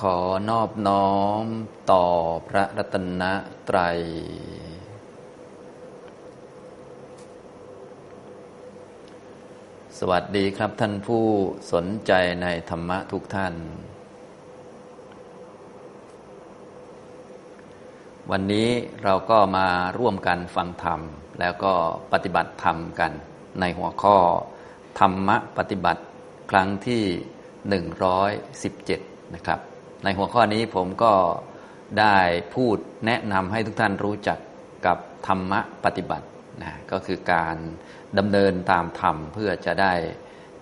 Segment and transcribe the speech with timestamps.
[0.00, 0.18] ขอ
[0.50, 1.12] นอบน้อ
[1.42, 1.44] ม
[1.92, 2.04] ต่อ
[2.48, 3.22] พระรัตน
[3.68, 3.98] ตรัย
[9.98, 11.24] สวัสดีครับท่านผู้
[11.72, 12.12] สนใจ
[12.42, 13.54] ในธรรมะทุกท่าน
[18.30, 18.68] วันนี้
[19.04, 19.68] เราก็มา
[19.98, 21.00] ร่วมกันฟังธรรม
[21.40, 21.72] แล้วก็
[22.12, 23.12] ปฏิบัติธรรมกัน
[23.60, 24.16] ในหัวข้อ
[25.00, 26.02] ธรรมะปฏิบัติ
[26.50, 27.04] ครั้งที่
[28.62, 31.12] 117 นะครับ ในหัวข้อนี้ผมก็
[32.00, 32.16] ได้
[32.54, 32.76] พูด
[33.06, 34.38] แนะนำให้ทุกท่านรู้จัก
[34.86, 36.26] กับธรรมะปฏิบัติ
[36.62, 37.56] นะก็คือการ
[38.18, 39.94] ดำเนินตามธรรมเพื่อจะได้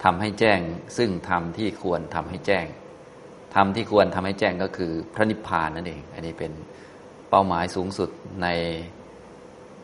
[0.05, 0.61] ทำให้แจ้ง
[0.97, 2.67] ซึ่งธรรมที่ควรทำให้แจ้ง
[3.55, 6.53] ธรรมที่ควรทำให้แจ้งก็คือพระนิพพานนั่นเอง อันนี้เป็น
[7.31, 8.11] เป้าหมายสูงสุด
[8.43, 8.49] ใน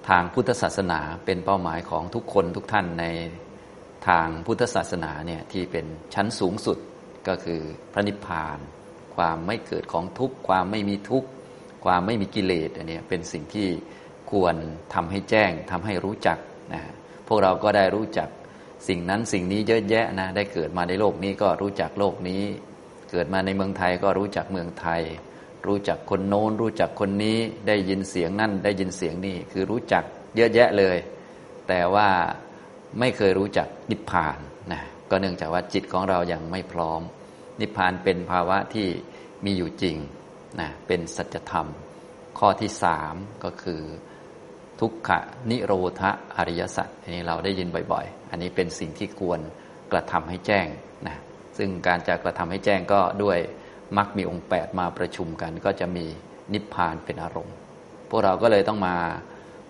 [0.08, 3.04] ทางพุทธศาสนาเป็นเป้าหมายของทุกคนทุกท่านใน
[4.08, 6.78] ทางพุทธศาสนาเนี่ยที่เป็นชั้นสูงสุด
[7.28, 7.60] ก็คือ
[7.92, 8.58] พระนิพพาน
[9.20, 11.28] ความไม่เกิดของทุกข์ความไม่มีทุกข์
[11.84, 13.68] ความไม่มีกิเลสอันนี้เป็นสิ่งที่
[14.30, 14.54] ควร
[14.94, 16.38] ทำให้แจ้งทำให้รู้จัก
[16.74, 16.82] นะ
[17.26, 18.28] พวกเราก็ได้รู้จัก
[18.88, 22.42] สิ่งนั้นสิ่งนี้เยอะแยะนะได้เกิดมาในโลกนี้ก็รู้จักโลกนี้
[23.10, 25.02] เกิดมาในเมืองไทยก็รู้จักเมืองไทย
[25.66, 30.04] รู้จักคนโน้น รู้จักคนนี้ได้ยินเสียงนั่นได้ยินเสียงนี่คือรู้จัก
[30.36, 30.96] เยอะแยะเลย
[31.68, 32.08] แต่ว่า
[32.98, 34.38] ไม่เคยรู้จักนิพพาน
[34.72, 37.02] นะก็เนื่องจากว่าจิตของเรายัางไม่พร้อม
[37.60, 38.88] นิพพานเป็นภาวะที่
[39.44, 39.96] มีอยู่จริง
[40.60, 41.66] นะเป็นสัจธรรม
[42.38, 43.82] ข้อที่สามก็คือ
[44.80, 45.18] ทุกขะ
[45.50, 46.02] นิโรธ
[46.36, 49.40] อริยสัจอันนี้เราได้ยินบ่อย ๆ อันนี้เป็นสิ่งที่ควร
[49.92, 50.66] กระทำให้แจ้ง
[51.06, 51.16] นะ
[51.58, 53.38] ซึ่งการจะกระทำให้แจ้งก็ด้วย
[53.98, 56.06] มักมีองค์ 8 มาประชุมกัน ก็จะมี
[56.52, 57.56] นิพพานเป็นอารมณ์
[58.08, 58.96] พวกเราก็เลยต้องมา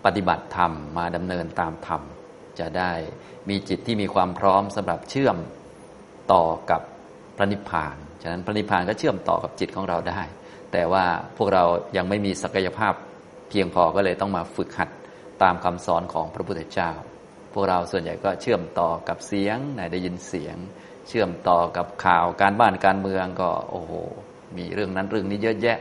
[0.05, 2.03] ปฏิบัติธรรมมาดำเนินตามธรรม
[2.59, 2.93] จะได้
[3.49, 5.37] มีจิตที่มีความพร้อมสำหรับเชื่อม
[6.33, 6.81] ต่อกับ
[7.37, 10.21] พระนิพพาน ฉะนั้นพระนิพพานก็เชื่อมต่อกับจิตของเราได้
[10.73, 11.05] แต่ว่า
[11.37, 11.65] พวกเรา
[11.97, 12.95] ยังไม่มีศักยภาพ
[13.49, 14.91] เพียงพอก็เลยต้องมาฝึกหัด
[15.43, 16.91] ตามคำสอนของพระพุทธเจ้า
[17.53, 20.57] พวกเราส่วนใหญ่ก็เชื่อมต่อกับเสียงไหนได้ยินเสียง
[21.09, 23.93] เชื่อมต่อกับข่าวการบ้านการเมืองก็โอ้โห
[24.57, 25.79] มีเรื่องนั้นเรื่องนี้เยอะแยะ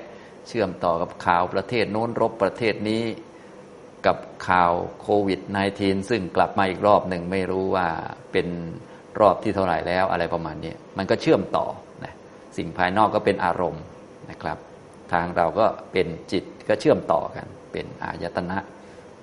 [0.47, 3.03] เชื่อมต่อกับข่าวประเทศโน้นรบประเทศนี้
[4.06, 5.40] กับข่าวโควิด
[5.75, 7.88] -19 ซึ่งกลับมาอีกรอบหนึ่งไม่รู้ว่า
[8.31, 8.47] เป็น
[9.19, 11.66] รอบที่เท่าไหร่แล้วอะไรประมาณนี้มันก็เชื่อมต่อ
[12.59, 13.84] สิ่งภายนอกก็เป็นอารมณ์
[14.30, 14.58] นะครับ
[15.14, 18.58] ทางเราก็เป็นจิตก็เชื่อมต่อกัน เป็นอายตนะ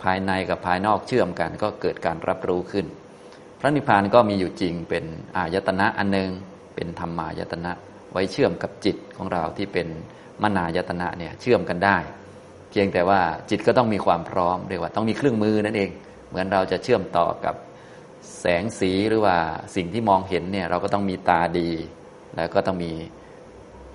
[0.02, 2.86] ภายในกับภายนอกเชื่อมกัน ก็เกิดการรับรู้ขึ้น
[3.60, 5.04] พระนิพพานก็มีอยู่จริงเป็น
[5.36, 6.30] อายตนะอันหนึง
[6.74, 7.72] เป็นธรรมายตนะ
[8.12, 9.88] ไว้เชื่อมกับจิตของเราที่เป็น
[10.42, 11.96] มนายตนะเนี่ยเชื่อมกันได้
[12.70, 13.20] เพียงแต่ว่า
[13.50, 15.90] จิตก็ต้องมีความพร้อมเรียกว่าต้องมีเครื่องมือนั่นเอง
[16.28, 17.54] เหมือนเราจะเชื่อมต่อกับ
[18.40, 19.36] แสงสีหรือว่า
[19.76, 21.70] สิ่งที่มองเห็นเนี่ยเราก็ต้องมีตาดี
[22.36, 22.92] แล้วก็ต้องมี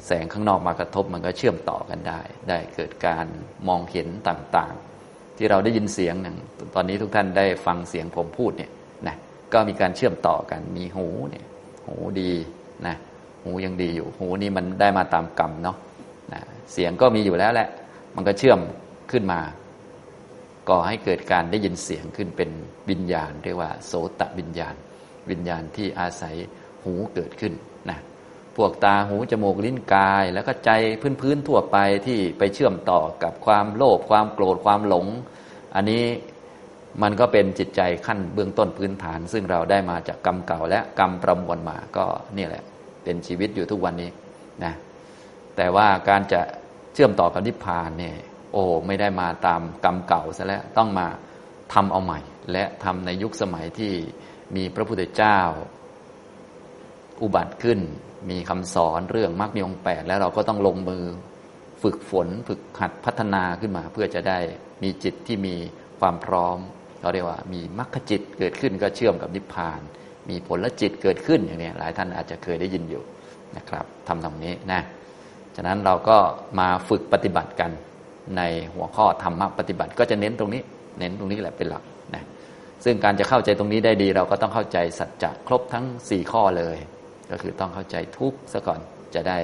[0.05, 3.25] แสงข้างนอกมากระทบมันก็เชื่อมต่อกันได้ ได้เกิดการ
[3.67, 6.37] มองเห็นต่างๆ ที่เราได้ยินเสียงหนึ่ง
[6.75, 8.71] ตอนนี้ทุกท่านได้ฟังเสียงผมพูดเนี่ย
[9.07, 9.15] นะ
[9.53, 11.45] ก็มีการเชื่อมต่อกันมีหูเนี่ย
[11.87, 12.31] หูดี
[12.87, 12.95] นะ
[13.43, 15.77] หูยังดีอยู่หูนี่มันได้มาตามกรรมเนาะ
[16.33, 16.41] นะ
[16.73, 17.67] เสียงก็มีอยู่แล้วแหละ
[18.15, 18.59] มันก็เชื่อม
[19.11, 19.39] ขึ้นมา
[20.69, 22.49] ก่อให้เกิดการได้ยินเสียงขึ้นเป็น
[22.89, 24.75] วิญญาณ เรียกว่า โสตวิญญาณ
[25.29, 26.35] วิญญาณที่อาศัย
[26.83, 27.53] หูเกิดขึ้น
[28.57, 30.71] พวกตาหูจมูกลิ้นกาย แล้วก็ใจ
[31.21, 35.05] พื้นๆทั่วไปที่ไปเชื่อมต่อกับความโลภความโกรธความหลง
[35.75, 36.03] อันนี้
[37.01, 42.05] มันก็เป็นจิตใจขั้นเบื้องต้นพื้นฐาน ซึ่งเราได้มาจากกรรมเก่าและกรรมประมวลมาก็
[42.37, 42.63] นี่แหละ
[43.03, 44.09] เป็นชีวิตอยู่ทุกวันนี้
[44.63, 44.73] นะ
[45.55, 46.41] แต่ว่าการจะ
[46.93, 48.15] เชื่อมต่อกับนิพพานเนี่ย
[48.53, 51.07] โอ้ไม่ได้มาตามกรรมเก่าซะแล้วต้องมา
[51.73, 52.19] ทำเอาใหม่
[52.51, 53.93] และทำในยุคสมัยที่
[54.55, 55.39] มีพระพุทธเจ้า
[57.21, 57.79] อุบัติขึ้น
[58.29, 61.05] มีคำสอนเรื่องมรรคมีองค์แปดแล้วเราก็ต้องลงมือ
[61.83, 64.39] ฝึกฝนฝึกหัดพัฒนาขึ้นมาเพื่อจะได้
[64.83, 65.55] มีจิตที่มี
[65.99, 66.57] ความพร้อม
[67.01, 69.81] เราเรียกว่ามีมรรคจิตเกิดขึ้นก็เชื่อมกับนิพพาน
[70.29, 73.03] มีผลจิตเกิดขึ้นอย่างนี้หลายท่านอาจจะเคยได้ยินอยู่
[73.57, 74.81] นะครับทำตรงนี้นะ
[75.55, 76.17] ฉะนั้นเราก็
[76.59, 77.71] มาฝึกปฏิบัติกัน
[78.37, 78.41] ใน
[78.73, 80.61] หัวข้อธรรมะปฏิบัติ ก็จะเน้นตรงนี้
[80.99, 81.83] เน้นตรงนี้แหละเป็นหลัก
[82.15, 82.23] นะ
[82.83, 86.77] ซึ่งการจะเข้าใจตรงนี้ได้ดี เราก็ต้องเข้าใจสัจจะครบทั้ง 4 ข้อเลย
[87.31, 88.79] ก็คือต้องเข้าใจทุกข์ซะก่อน
[89.15, 89.37] จะได้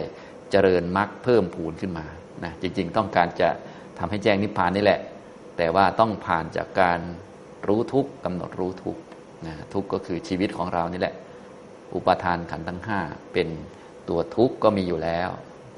[0.52, 2.06] เจริญมรรคเพิ่มพูนขึ้นมา
[2.44, 3.50] นะจริง ๆ ต้องการจะ
[4.00, 5.00] ทำให้แจ้งนิพพานนี่แหละ
[5.58, 7.00] แต่ว่าต้องผ่านจากการ
[7.68, 9.02] รู้ทุกข์กำหนดรู้ทุกข์
[9.48, 11.14] นะทุกข์ก็คือชีวิตของเรานี่แหละ
[11.96, 13.00] อุปทานขันธ์ทั้งห้า
[13.34, 13.48] เป็น
[14.10, 15.30] ตัวทุกข์ก็มีอยู่แล้ว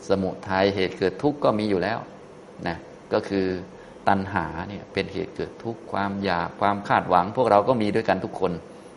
[0.09, 1.99] สมุทัยเหตุเกิดทุกข์ก็มีอยู่แล้ว
[2.67, 2.77] นะ
[3.13, 3.45] ก็คือ
[4.07, 8.51] ตัณหาเนี่ยเป็นเหตุเกิดทุกข์ความอยากความคาดหวัง พวกเราก็มีด้วยกันทุกคน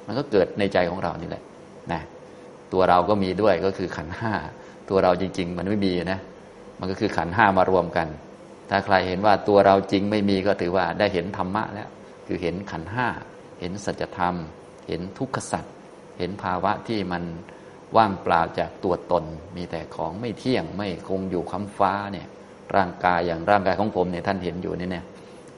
[0.06, 1.42] มันก็เกิดในใจของเรานี่แหละ
[1.92, 2.02] นะ
[2.72, 4.32] ตัวเราก็มีด้วยก็คือขันห้า
[4.90, 6.20] ตัวเราจริง ๆ มันไม่มีนะ
[6.78, 8.08] มันก็คือขันห้ามารวมกัน
[8.70, 11.88] ถ้าใครเห็นว่าตัวเราจริงไม่มีก็ถือว่าได้เห็นธรรมะแล้ว
[12.26, 13.08] คือเห็นขันห้า
[13.60, 14.34] เห็นสัจธรรม
[14.88, 15.64] เห็นทุกขสัจ
[16.18, 17.22] เห็นภาวะที่มัน
[17.96, 19.24] ว่างเปล่าจากตัวตน
[19.56, 22.26] มีแต่ของไม่เที่ยงไม่คงอยู่คำฟ้าเนี่ย
[22.76, 25.04] ร่างกายอย่างร่างกายของผมเนี่ยท่านเห็นอยู่นี่เนี่ย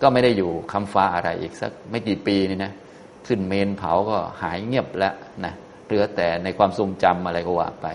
[0.02, 2.72] ก็ไม่ได้อยู่คำฟ้าอะไรอีกสักไม่กี่ปีนี่นะ
[3.26, 5.14] ขึ้นเมนเผาก็หายเงียบแล้ว
[5.44, 5.54] นะ
[5.86, 7.86] เหลือแต่ในความทรงจำอะไรก็ว่าไป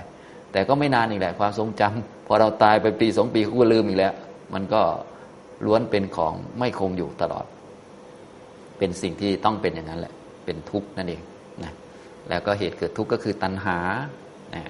[0.51, 4.13] แต่ก็ไม่นานอีกแหละความทรงจำพอเราตายไปปีสองปีก็ลืมอีกแล้ว
[4.53, 4.81] มันก็
[5.65, 7.45] ล้วนเป็นของไม่คงอยู่ตลอด
[8.77, 10.13] เป็นสิ่งที่ต้องเป็นอย่างนั้นแหละ
[10.45, 11.21] เป็นทุกข์นั่นเอง
[11.63, 11.73] นะ
[12.29, 13.77] แล้วก็เหตุเกิดทุกข์ก็คือตัณหา
[14.55, 14.63] นะ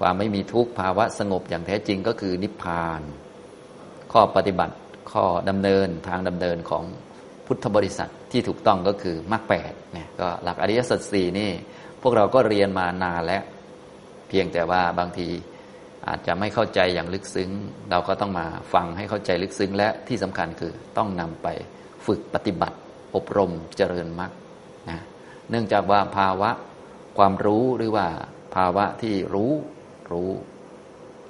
[0.00, 3.02] ความไม่มีทุกข์ภาวะสงบอย่างแท้จริงก็คือนิพพาน
[4.12, 4.74] ข้อปฏิบัติ
[5.12, 6.84] ข้อดำเนินทางดำเนินของ
[7.46, 11.50] พุทธบริษัทที่ถูกต้องก็คือมรรคแปดเนี่ยก็หลักอริยสัจสี่นี่
[12.02, 13.42] พวกเราก็เรียนมานานแล้ว
[14.28, 15.28] เพียงแต่ว่าบางที
[16.08, 17.50] อาจจะไม่เข้าใจอย่างลึกซึ้ง
[17.90, 21.48] เราก็ต้องมาฟังให้เข้าใจลึกซึ้ง และที่สำคัญคือต้องนำไป
[22.06, 22.76] ฝึกปฏิบัติ
[23.14, 24.32] อบรมเจริญมรรค
[24.90, 24.98] นะ
[25.50, 26.50] เนื่องจากว่าภาวะ
[27.18, 28.06] ความรู้หรือว่า
[28.54, 29.52] ภาวะที่รู้
[30.12, 30.30] รู้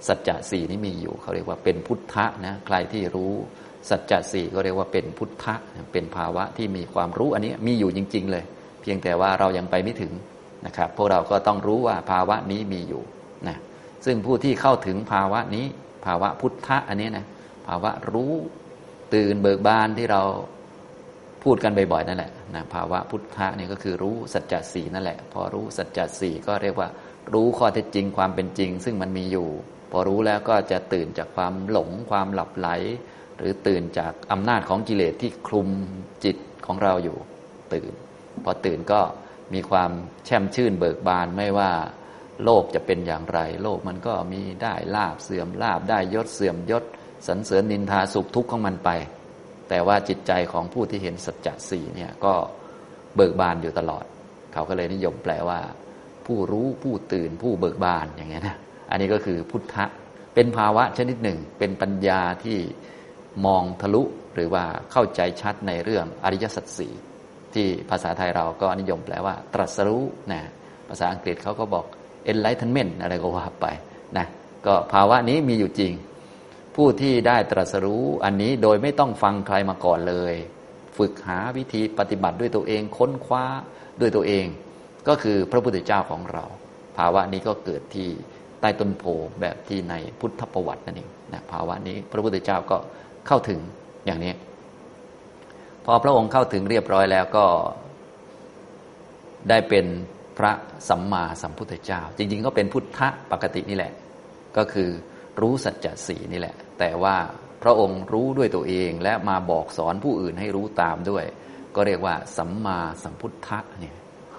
[0.09, 3.33] สัจจะสี่นี่มีอยู่เขาเรียกว่าเป็นพุทธะนะใครที่รู้
[3.91, 5.55] สัจจะสี่ก็เรียกว่าเป็นพุทธะ
[5.93, 8.45] เป็นภาวะที่มีความรู้อันนี้มีอยู่จริง ๆ เลย
[8.83, 10.13] เพียงแต่ว่าเรายังไปไม่ถึง
[10.67, 13.03] นะครับ พวกเราก็ต้องรู้ว่าภาวะนี้มีอยู่
[13.49, 13.57] นะ
[14.05, 15.67] ซึ่งผู้ที่เข้าถึงภาวะนี้
[16.07, 17.27] ภาวะพุทธะอันนี้นะ
[17.67, 18.33] ภาวะรู้
[19.15, 20.23] ตื่นเบิกบานที่เรา
[21.43, 26.89] พูดกันบ่อยๆนั่นแหละนะภาวะพุทธะนี่ก็คือรู้สัจจะสี่นั่นแหละ พอรู้สัจจะสี่ก็เรียกว่า
[27.35, 29.49] รู้ข้อเท็จจริงความเป็นจริง ซึ่งมันมีอยู่
[29.93, 32.69] พอรู้แล้วก็จะตื่นจากความหลงความหลับไหล
[33.37, 35.69] หรือตื่นจากอำนาจของกิเลสที่คลุม
[36.25, 36.37] จิต
[36.67, 37.17] ของเราอยู่
[37.75, 37.93] ตื่น
[38.45, 39.01] พอตื่นก็
[39.55, 39.91] มีความ
[40.27, 41.71] แช่มชื่นเบิกบานไม่ว่า
[42.45, 46.85] โลกจะเป็นอย่างไร โลกมันก็มีได้ลาบเสื่อมลาบได้ยศเสื่อมยศ
[47.29, 48.91] สันเสริญนินทาสุขทุกข์ของมันไป
[49.69, 52.35] แต่ว่าจิตใจของผู้ที่เห็นสัจจะสี่เนี่ยก็
[53.17, 54.05] เบิกบานอยู่ตลอด
[54.53, 55.61] เขาก็เลยนิยมแปลว่า
[56.27, 58.57] ผู้รู้ผู้ตื่นผู้เบิกบานอย่างเงี้ยนะ
[58.91, 59.85] อันนี้ก็คือพุทธะ
[60.35, 62.59] เป็นภาวะชนิดหนึ่ง เป็นปัญญาที่
[63.47, 64.03] มองทะลุ
[64.35, 66.93] หรือว่าเข้าใจชัดในเรื่องอริยสัจสี่
[67.55, 70.41] ที่ภาษาไทยเราก็นิยมแปลว่า ตรัสรู้นะ
[70.89, 71.85] ภาษาอังกฤษเขาก็บอก
[72.31, 73.67] enlightenment อะไรก็ว่าไป
[74.19, 74.27] นะ
[74.67, 75.93] ก็ภาวะนี้มีอยู่จริง
[76.77, 80.35] ผู้ที่ได้ตรัสรู้อันนี้โดยไม่ต้องฟังใครมาก่อนเลย
[80.99, 83.45] ฝึกหาวิธีปฏิบัติด้วยตัวเองค้นคว้า
[84.01, 84.47] ด้วยตัวเอง
[85.09, 86.45] ก็คือพระพุทธเจ้าของเรา
[86.99, 88.09] ภาวะนี้ก็เกิดที่
[88.61, 89.05] ใต้ต้นโพ
[89.41, 92.77] แบบที่ในพุทธประวัตินั่นเองนะภาวะนี้พระพุทธเจ้าก็
[93.27, 93.61] เข้าถึง
[94.07, 94.33] อย่างนี้
[95.93, 97.47] อพระองค์เข้าถึงเรียบร้อยแล้วก็
[99.49, 99.87] ได้เป็น
[100.39, 100.53] พระ
[100.89, 103.93] สัมมาสัมพุทธเจ้า จริงๆ ก็เป็นพุทธะปกตินี่แหละ
[104.57, 104.89] ก็คือ
[105.41, 107.17] รู้สัจจะสีนี่แหละ แต่ว่า
[107.63, 111.25] พระองค์รู้ด้วยตัวเองและมาบอกสอนผู้อื่นให้รู้ตามด้วย
[111.77, 113.97] ก็เรียกว่า สัมมาสัมพุทธะเนี่ย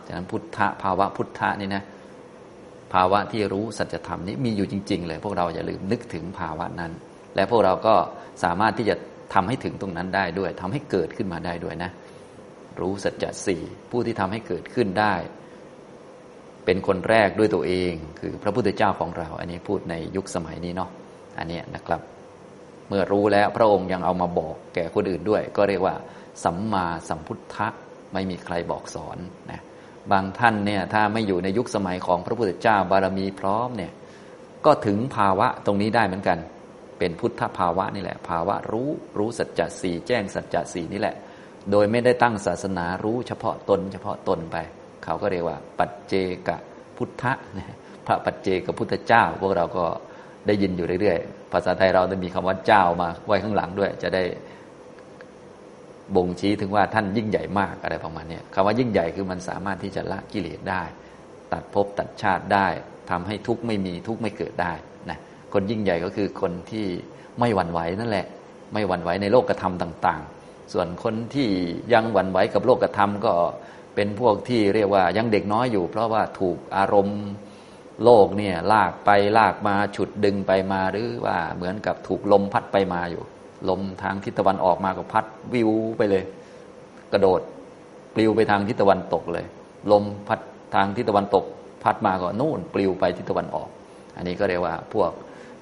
[0.08, 1.84] ฉะนั้นพุทธะภาวะพุทธะนี่นะ
[2.94, 6.92] ภาวะที่รู้สัจธรรมนี้มีอยู่จริง ๆ เลย พวกเราอย่าลืมนึกถึงภาวะนั้น
[7.36, 7.96] และพวกเราก็
[8.44, 8.96] สามารถที่จะ
[9.34, 11.92] ทำให้ถึงตรงนั้นได้ด้วยทำให้เกิดขึ้นมาได้ด้วยนะ
[12.80, 13.62] รู้สัจจะสี่
[13.92, 15.16] ผู้ที่ทำให้เกิดขึ้นได้
[16.66, 20.90] เป็นคนแรกด้วยตัวเอง คือพระพุทธเจ้าของเรา อันนี้พูดในยุคสมัยนี้เนาะ
[21.38, 22.02] อันนี้นะครับ
[22.90, 25.96] เมื่อรู้แล้วพระองค์ยังเอามาบอกแก่คนอื่นด้วย ก็เรียกว่า
[26.44, 27.68] สัมมาสัมพุทธะ
[28.14, 29.18] ไม่มีใครบอกสอน
[29.52, 29.62] นะ
[30.12, 33.92] บางท่านเนี่ยถ้าไม่อยู่ในยุคสมัยของพระพุทธเจ้าบารมีพร้อมเนี่ย
[34.66, 36.38] ก็ถึงภาวะตรงนี้ได้เหมือนกัน
[37.02, 41.16] เป็นพุทธภาวะนี่แหละ ภาวะรู้รู้สัจจะสี่แจ้งสัจจะสี่นี่แหละ
[41.72, 44.58] โดยไม่ได้ตั้งศาสนารู้เฉพาะตน เฉพาะตนไป
[45.04, 46.14] เขาก็เรียกว่า ปัจเจ
[46.48, 46.50] ก
[46.98, 47.34] พุทธะ
[48.08, 49.86] พระปัจเจกพุทธเจ้า พวกเราก็
[50.48, 54.24] ได้ยินอยู่เรื่อยๆ ภาษาไทยเราจะมีคำว่าเจ้ามาไว้ข้างหลังด้วย จะได้
[56.16, 60.84] บ่งชี้ถึงว่าท่านยิ่งใหญ่มากอะไรประมาณนี้คำว่ายิ่งใหญ่คือมันสามารถที่จะละกิเลสได้
[61.52, 62.68] ตัดภพตัดชาติได้
[63.10, 64.74] ทำให้ทุกข์ไม่มีทุกข์ไม่เกิดได้
[65.10, 65.20] นะ
[65.54, 66.86] คนยิ่งใหญ่ก็คือคนที่
[67.40, 68.26] ไม่หวั่นไหวนั่นแหละ
[68.74, 71.50] ไม่หวั่นไหวในโลกธรรมต่าง ๆ ส่วนคนที่
[71.94, 73.34] ยังหวั่นไหวกับโลกธรรมก็
[73.96, 77.22] เป็นพวกที่เรียกว่ายังเด็กน้อยอยู่ เพราะว่าถูกอารมณ์
[78.04, 83.24] โลกเนี่ยลากไปลากมาฉุดดึงไปมาหรือว่าเหมือนกับถูกลมพัดไปมาอยู่
[83.70, 86.24] ลมทางทิศตะวันออกมาก็พัดวิวไปเลย
[87.14, 87.42] กระโดด
[88.16, 89.46] ปลิวไปทางทิศตะวันตกเลย
[89.92, 90.40] ลมพัด
[90.76, 91.46] ทางทิศตะวันตก
[91.84, 93.70] พัดมาก็นู่นปลิวไปทิศตะวันออก
[94.16, 95.12] อันนี้ก็เรียกว่าพวก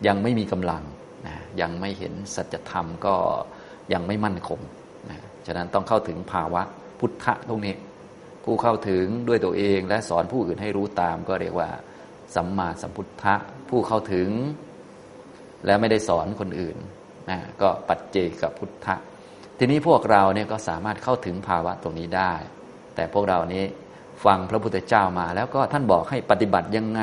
[0.07, 0.83] ยังไม่มีกำลัง
[1.27, 3.15] นะยังไม่เห็นสัจธรรมก็
[3.93, 4.59] ยังไม่มั่นคง
[5.09, 6.61] นะฉะนั้นต้องเข้าถึงภาวะ
[6.99, 7.75] พุทธะตรงนี้
[8.43, 11.69] ผู้เข้าถึงด้วยตัวเองและสอนผู้อื่นให้รู้ตามก็เรียกว่า
[12.35, 13.35] สัมมาสัมพุทธะ
[13.69, 14.29] ผู้เข้าถึง
[15.65, 16.77] และไม่ได้สอนคนอื่น
[17.29, 18.95] นะก็ปัจเจกับพุทธะ
[19.57, 22.33] ทีนี้พวกเราเนี่ยก็สามารถเข้าถึงภาวะตรงนี้ได้
[22.95, 23.63] แต่พวกเรานี้
[24.25, 27.01] ฟังพระพุทธเจ้ามา แล้วก็ท่านบอกให้ปฏิบัติยังไง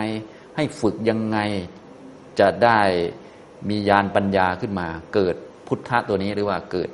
[0.56, 1.38] ให้ฝึกยังไง
[2.40, 2.80] จะได้
[3.70, 6.90] มีญาณปัญญาขึ้นมา เกิดพุทธะตัวนี้หรือว่าเกิด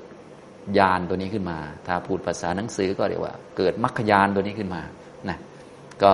[0.78, 4.82] ญาณตัวนี้ขึ้นมา ถ้าพูดภาษาหนังสือก็เรียกว่า เกิดมรรคญาณตัวนี้ขึ้นมา
[5.28, 5.38] นะ
[6.02, 6.12] ก็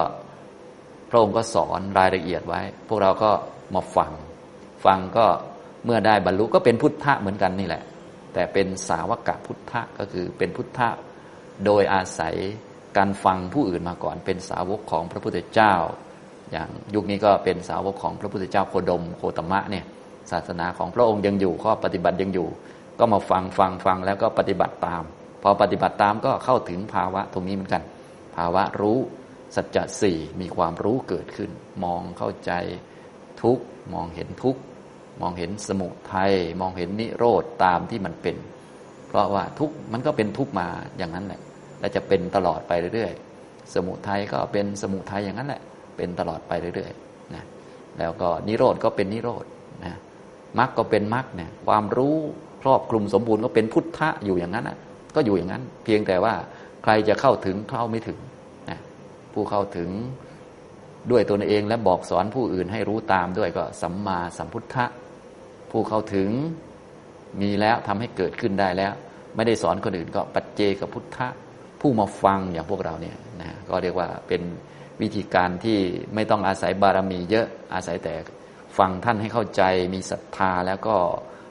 [1.11, 3.30] พระองค์ก็สอนรายละเอียดไว้ พวกเราก็
[3.75, 4.12] มาฟัง
[4.85, 5.26] ฟังก็
[5.85, 7.82] เมื่อได้บรรลุก็เป็นพุทธะเหมือนกันนี่แหละ
[8.35, 10.88] แต่เป็นสาวกะพุทธะก็คือเป็นพุทธะ
[11.64, 12.35] โดยอาศัย
[12.97, 15.75] การฟังผู้อื่นมาก่อนเป็นสาวกของพระพุทธเจ้า
[16.52, 19.85] อย่างยุคนี้ก็เป็นสาวกของพระพุทธเจ้าโคดมโคตมะเนี่ย
[20.31, 22.49] ศาสนาของพระองค์ยังอยู่ข้อปฏิบัติยังอยู่
[22.99, 25.02] ก็มาฟังฟังฟังแล้วก็ปฏิบัติตาม
[25.43, 27.83] พอปฏิบัติตามก็เข้าถึงภาวะตรงนี้เหมือนกัน
[28.37, 28.99] ภาวะรู้
[29.57, 31.50] สัจจะสี่มีความรู้เกิดขึ้น
[31.85, 32.52] มองเข้าใจ
[33.43, 33.59] ทุก
[33.95, 34.57] มองเห็นทุก
[35.21, 38.37] มองเห็นสมุทัยมองเห็นนิโรธตามที่มันเป็น
[39.09, 41.40] เพราะว่าทุกมันก็เป็นทุกมาอย่างนั้นแหละ
[41.81, 45.62] และจะเป็นตลอดไปเรื่อยๆ สมุทัยก็เป็นสมุทัยอย่างนั้นแหละ
[45.99, 47.45] เป็นตลอดไปเรื่อยๆนะ
[47.99, 49.45] แล้วก็นิโรธก็เป็นนิโรธ
[49.85, 49.95] นะ
[50.59, 52.17] มรรคก็เป็นมรรคเนี่ยความรู้
[52.62, 54.78] ครอบคลุมสมบูรณ์ก็เป็นพุทธะอยู่อย่างนั้นนะ
[55.14, 56.35] ก็อยู่อย่างนั้น เพียงแต่ว่า
[56.83, 58.19] ใครจะเข้าถึงเข้าไม่ถึง
[58.71, 58.78] นะ
[59.33, 59.90] ผู้เข้าถึง
[61.11, 64.85] ด้วยตนเองและบอกสอนผู้อื่นให้รู้ตามด้วยก็สัมมาสัมพุทธะ
[65.71, 66.31] ผู้เข้าถึง
[67.40, 68.93] มีแล้วทำให้เกิดขึ้นได้แล้ว
[69.37, 71.28] ไม่ได้สอนคนอื่นก็ปัจเจกพุทธะ
[71.81, 74.43] ผู้มาฟังอย่างพวกเราเนี่ยนะก็เรียกว่าเป็น
[75.02, 75.78] วิธีการที่
[76.14, 78.14] ไม่ต้องอาศัยบารมีเยอะอาศัยแต่
[78.78, 79.62] ฟังท่านให้เข้าใจ
[79.95, 80.97] มีศรัทธาแล้วก็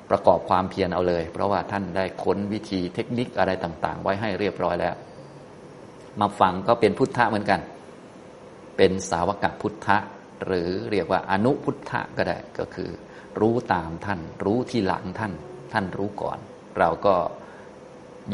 [0.09, 4.95] ประกอบความเพียรเอาเลย เพราะว่าท่านได้ค้นวิธีเทคนิคอะไรต่าง ๆ ไว้ให้เรียบร้อยแล้ว
[6.19, 7.59] มาฟังก็เป็นพุทธะเหมือนกัน
[8.77, 9.97] เป็นสาวกพุทธะ
[10.45, 12.89] หรือเรียกว่าอนุพุทธะก็ได้ก็คือ
[13.39, 15.33] รู้ตามท่าน รู้ที่หลังท่าน
[15.73, 16.39] ท่านรู้ก่อน
[16.79, 17.15] เราก็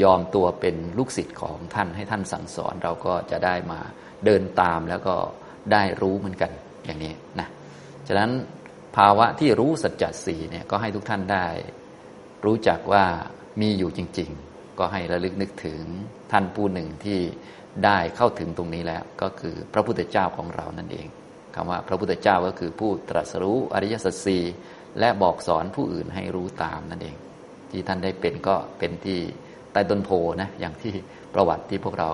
[0.02, 3.80] ยอมตัวเป็นลูกศิษย์ของท่านให้ท่านสั่งสอนเราก็จะได้มา
[4.24, 5.14] เดินตามแล้วก็
[5.72, 6.50] ได้รู้เหมือนกัน
[6.84, 7.48] อย่างนี้นะ
[8.08, 8.30] ฉะนั้น
[8.96, 11.46] ภาวะที่รู้สัจจะสีเนี่ยก็ให้ทุกท่านได้
[12.44, 13.04] รู้จักว่า
[13.60, 15.82] มีอยู่จริง ๆ ก็ให้ระลึกนึกถึง
[16.32, 17.20] ท่านผู้หนึ่งที่
[17.84, 21.06] ได้เข้าถึงตรงนี้แล้วก็คือพระพุทธเจ้าของเรานั่นเอง
[21.54, 24.38] คำว่าพระพุทธเจ้าก็คือผู้ตรัสรู้อริยสัจสี
[25.00, 27.16] และบอกสอนผู้อื่นให้รู้ตามนั่นเอง
[27.70, 29.20] ที่ท่านได้เป็นก็เป็นที่
[29.74, 30.92] ใต้ต้นโพนะอย่างที่
[31.34, 32.10] ประวัติที่พวกเรา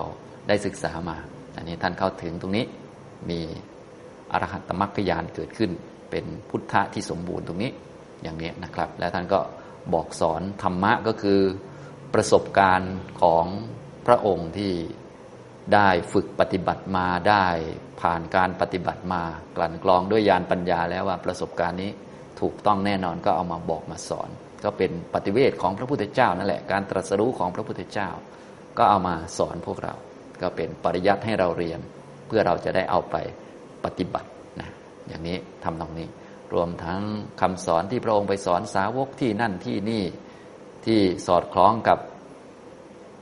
[0.47, 1.17] ได้ศึกษามา
[1.57, 2.65] อันนี้ท่านเข้าถึงตรงนี้
[3.29, 3.39] มี
[4.31, 5.71] อรหัตตมรรคยานเกิดขึ้น
[6.11, 7.71] เป็นพุทธะที่สมบูรณ์ตรงนี้
[8.23, 9.39] อย่างนี้นะครับ และท่านก็
[9.93, 11.41] บอกสอนธรรมะก็คือ
[12.13, 13.45] ประสบการณ์ของ
[14.07, 14.73] พระองค์ที่
[15.73, 17.45] ได้ฝึกปฏิบัติมาได้
[18.01, 19.23] ผ่านการปฏิบัติมา
[19.57, 21.91] กลั่นกรองด้วยญาณปัญญาแล้วว่าประสบการณ์นี้
[22.41, 24.29] ถูกต้องแน่นอนก็เอามาบอกมาสอน
[24.63, 28.09] ก็เป็นปฏิเวทของพระพุทธเจ้านั่นแหละการตรัสรู้ของพระพุทธเจ้า
[28.77, 29.93] ก็เอามาสอนพวกเรา
[30.41, 31.79] ก็เป็นปริยัติให้เราเรียน
[32.27, 33.15] เพื่อเราจะได้เอาไป
[33.85, 34.69] ปฏิบัตินะ
[35.07, 36.07] อย่างนี้ทำตรงนี้
[36.53, 37.01] รวมทั้ง
[37.41, 40.03] คำสอนที่พระองค์ไปสอนสาวกที่นั่นที่นี่
[40.85, 41.99] ที่สอดคล้องกับ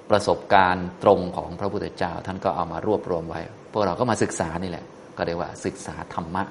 [0.09, 3.41] ประสบการณ์ตรงของพระพุทธเจ้า ท่านก็เอามารวบรวมไว้
[3.71, 4.85] พวกเราก็มาศึกษานี่แหละ
[5.17, 6.43] ก็เรียกว่าศึกษาธรรมะ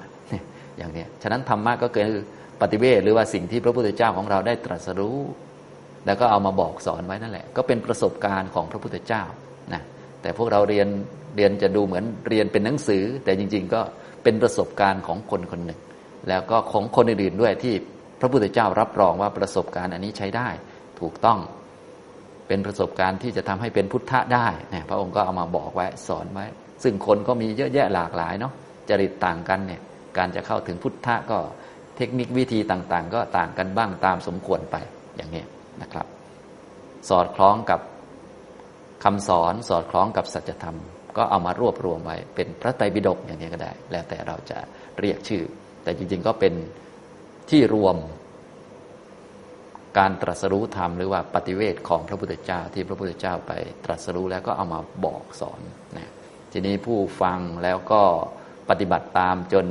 [0.77, 2.19] อย่างนี้ฉะนั้นธรรมะก็คือ
[2.61, 5.19] ปฏิเวทหรือว่าสิ่งที่พระพุทธเจ้าของเราได้ตรัสรู้
[6.05, 9.23] แล้วก็เอามาบอกสอนไว้นั่นแหละ ก็เป็นประสบการณ์ของพระพุทธเจ้า
[9.73, 9.81] นะ
[10.21, 10.87] แต่พวกเราเรียน
[11.35, 13.81] เรียนจะดูเหมือนเรียนเป็นหนังสือ แต่จริง ๆ ก็
[14.23, 15.79] เป็นประสบการณ์ของคนคนหนึ่ง
[16.29, 17.73] แล้วก็ของคนอื่นๆด้วยที่
[18.19, 20.49] พระพุทธเจ้ารับรองว่าประสบการณ์อันนี้ใช้ได้
[20.99, 21.39] ถูกต้อง
[22.47, 26.45] เป็นประสบการณ์ที่จะทำให้เป็นพุทธะได้นี่ยพระองค์ก็เอามาบอกไว้สอนไว้
[26.83, 28.53] ซึ่งคนก็มีเยอะแยะหลากหลายเนาะ
[28.89, 29.81] จริตต่างกันเนี่ย
[30.17, 31.37] การจะเข้าถึงพุทธะก็
[31.99, 34.75] เทคนิควิธีต่างๆ ก็ต่างกันบ้างตามสมควรไป
[35.15, 35.43] อย่างนี้
[35.81, 36.05] นะครับ
[37.09, 37.79] สอดคล้องกับ
[39.03, 40.77] คำสอนสอดคล้องกับสัจธรรม
[41.17, 44.59] ก็เอามารวบรวมไว้ เป็นพระไตรปิฎกอย่างนี้ก็ได้ แล้วแต่เราจะ
[44.99, 45.43] เรียกชื่อ
[45.83, 46.53] แต่จริงๆก็เป็น
[47.49, 47.97] ที่รวม
[49.97, 53.51] การตรัสรู้ธรรมหรือว่าปฏิเวทของพระพุทธเจ้าที่พระพุทธเจ้าไป
[53.85, 55.61] ตรัสรู้แล้วก็เอามาบอกสอน
[55.97, 56.11] นะ
[56.51, 58.01] ทีนี้ผู้ฟังแล้วก็
[58.69, 59.65] ปฏิบัติตามจน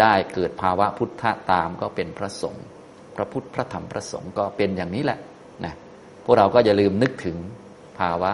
[0.00, 2.66] ได้เกิดภาวะพุทธะตามก็เป็นพระสงฆ์
[3.16, 5.18] พระพุทธพระธรรมพระสงฆ์ก็เป็นอย่างนี้แหละ
[5.64, 5.74] นะ
[6.24, 7.36] พวกเราก็อย่าลืมนึกถึง
[7.98, 8.30] ภาวะ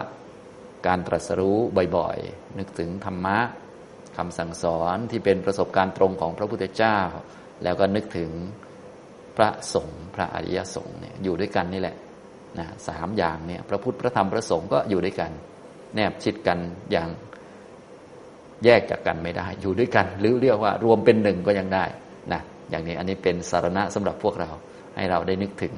[0.87, 1.57] การตรัสรู้
[1.97, 3.37] บ่อยๆ นึกถึงธรรมะ
[4.17, 6.99] คำสั่งสอนที่เป็นประสบการณ์ตรงของพระพุทธเจ้า
[7.63, 8.31] แล้วก็นึกถึง
[9.37, 11.95] พระสงฆ์พระอริยสงฆ์เนี่ยอยู่ด้วยกันนี่แหละ
[12.59, 15.31] นะสามอย่างเนี่ยพระพุทธพระธรรมพระสงฆ์ก็อยู่ด้วยกัน
[15.95, 16.59] แนบชิดกัน
[16.91, 17.09] อย่าง
[18.65, 21.85] แยกจากกันไม่ได้ อยู่ด้วยกัน หรือเรียกว่ารวมเป็นหนึ่งก็ยังได้
[22.33, 24.49] นะอย่างนี้อันนี้เป็นสารณะสำหรับพวกเรา
[24.95, 25.73] ให้เราได้นึกถึง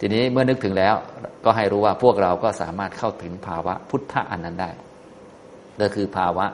[0.00, 0.94] ทีนี้เมื่อนึกถึงแล้ว
[1.44, 4.70] ก็ให้รู้ว่าพวกเราก็สามารถเข้าถึงภาวะพุทธะอันนั้นได้
[5.80, 6.46] ก็คือภาวะ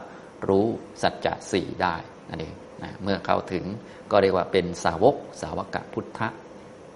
[0.48, 0.66] รู้
[1.02, 1.94] สัจจะสี่ได้
[2.28, 3.64] นั่นเองนะเมื่อเข้าถึง
[4.10, 6.28] ก็เรียกว่าเป็นสาวก สาวกะพุทธะ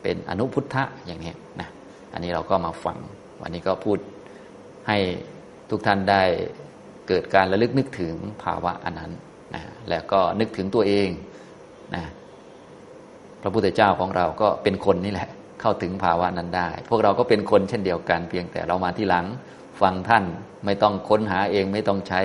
[0.03, 1.69] เป็นอนุพุทธะอย่างนี้นะ
[2.13, 2.99] อันนี้เราก็มาฟัง
[3.41, 3.99] วันนี้ก็พูด
[4.89, 4.99] ให้
[5.71, 6.23] ทุกท่านได้
[7.09, 9.13] เกิดการระลึกนึกถึงภาวะอันนั้น
[9.55, 11.09] นะแล้วก็นึกถึงตัวเอง
[11.95, 12.05] นะ
[13.43, 15.29] พระพุทธเจ้าของเราก็เป็นคนนี่แหละ
[15.61, 19.27] เข้าถึงภาวะนั้นได้ พวกเราก็เป็นคนเช่นเดียวกัน เพียงแต่เรามาที่หลัง
[19.81, 20.25] ฟังท่าน
[20.65, 22.21] ไม่ต้องค้นหาเองไม่ต้องใช้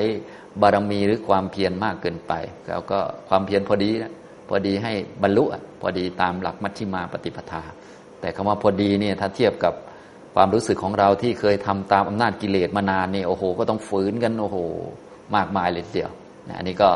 [0.61, 2.33] บารมีหรือความเพียรมากเกินไป
[2.69, 2.99] แล้วก็
[3.29, 4.13] ความเพียรพอดีนะ
[4.49, 5.43] พอดีให้บรรลุ
[5.81, 7.63] พอดีตามหลักมัชฌิมาปฏิปทา
[8.19, 9.73] แต่คำว่าพอดีเนี่ยถ้าเทียบกับ
[10.35, 14.57] ความรู้สึกของเราที่เคยทำตามอำนาจกิเลสมานานนี่โอ้โห ก็ต้องฝืนกันโอ้โห
[15.35, 16.11] มากมายเลยเดียว
[16.47, 16.89] นะอันนี้ก็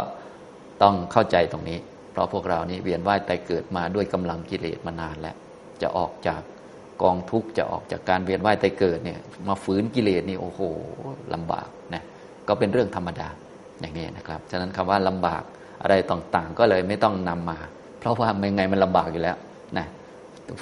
[0.81, 1.79] ต้องเข้าใจตรงนี้
[2.11, 5.35] เพราะพวกเรานี่เวียนว่ายตายเกิดมาด้วยกำลังกิเลสมานานแล้ว
[5.81, 6.41] จะออกจาก
[7.03, 10.61] กองทุกข์จะออกจากการเวียนว่ายตายเกิดเนี่ย มาฝืนกิเลสนี่โอ้โห
[11.33, 12.03] ลำบากนะ
[12.47, 13.29] ก็เป็นเรื่องธรรมดา
[13.79, 15.43] อย่างนี้นะครับ ฉะนั้นคำว่าลำบาก
[15.83, 17.59] อะไรต่างๆ ก็เลยไม่ต้องนำมา
[17.99, 19.37] เพราะว่าไม่ไงมันลำบากอยู่แล้ว
[19.77, 19.87] นะ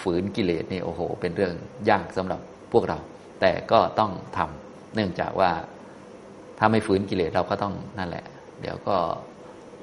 [0.01, 1.53] ฝืนกิเลสนี่โอ้โห เป็นเรื่อง
[1.89, 2.39] ยากสำหรับ
[2.77, 2.99] วกเรา
[3.41, 5.51] แต่ก็ต้องทำเนื่องจากว่า
[6.57, 8.25] ถ้าไม่ฝืนกิเลสเราก็ต้องนั่นแหละ
[8.61, 8.97] เดี๋ยวก็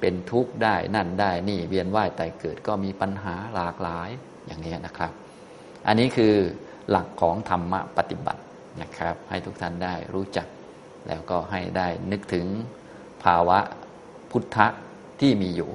[0.01, 4.09] เป็นทุกข์ได้นั่นได้นี่เวียนว่ายตายเกิดก็มีปัญหาหลากหลาย
[4.47, 5.13] อย่างนี้นะครับ
[5.87, 6.35] อันนี้คือ
[6.91, 8.43] หลักของธรรมะปฏิบัติ
[8.83, 10.47] นะครับ ให้ทุกท่านได้รู้จัก
[11.09, 12.47] แล้วก็ให้ได้นึกถึง
[13.25, 13.59] ภาวะ
[14.31, 14.67] พุทธะ
[15.21, 15.71] ที่มีอยู่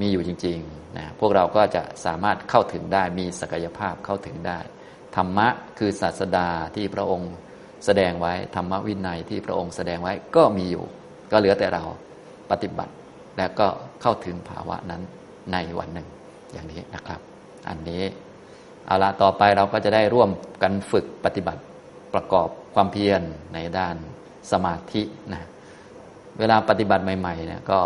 [0.00, 4.58] มีอยู่จริงๆนะพวกเราก็จะสามารถเข้าถึงได้มีศักยภาพเข้าถึงได้
[5.16, 7.32] ธรรมะคือศาสดาที่พระองค์
[7.84, 10.84] แสดงไว้ธรรมวินัยที่พระองค์แสดงไว้ก็มีอยู่
[11.30, 11.84] ก็เหลือแต่เรา
[12.50, 12.92] ปฏิบัติ
[13.38, 13.66] แล้วก็
[14.02, 15.02] เข้าถึงภาวะนั้น
[15.52, 16.08] ในวันหนึ่ง
[16.52, 17.20] อย่างนี้นะครับ
[17.68, 18.02] อันนี้
[18.86, 20.30] เอาละต่อไปเราก็จะได้ร่วม
[20.62, 21.62] กันฝึกปฏิบัติ
[22.14, 23.22] ประกอบความเพียร
[23.54, 23.96] ในด้าน
[24.52, 25.02] สมาธิ
[25.32, 25.42] นะ
[26.38, 27.80] เวลาปฏิบัติใหม่ๆเนี่ยก็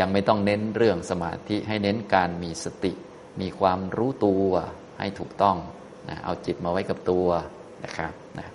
[0.00, 2.92] ยังไม่ต้องเน้นเรื่องสมาธิให้เน้นการมีสติ
[3.40, 4.48] มีความรู้ตัว
[4.98, 5.56] ให้ถูกต้อง
[6.08, 7.26] นะเอาจิตมาไว้กับตัว
[7.84, 8.48] นะครับนะ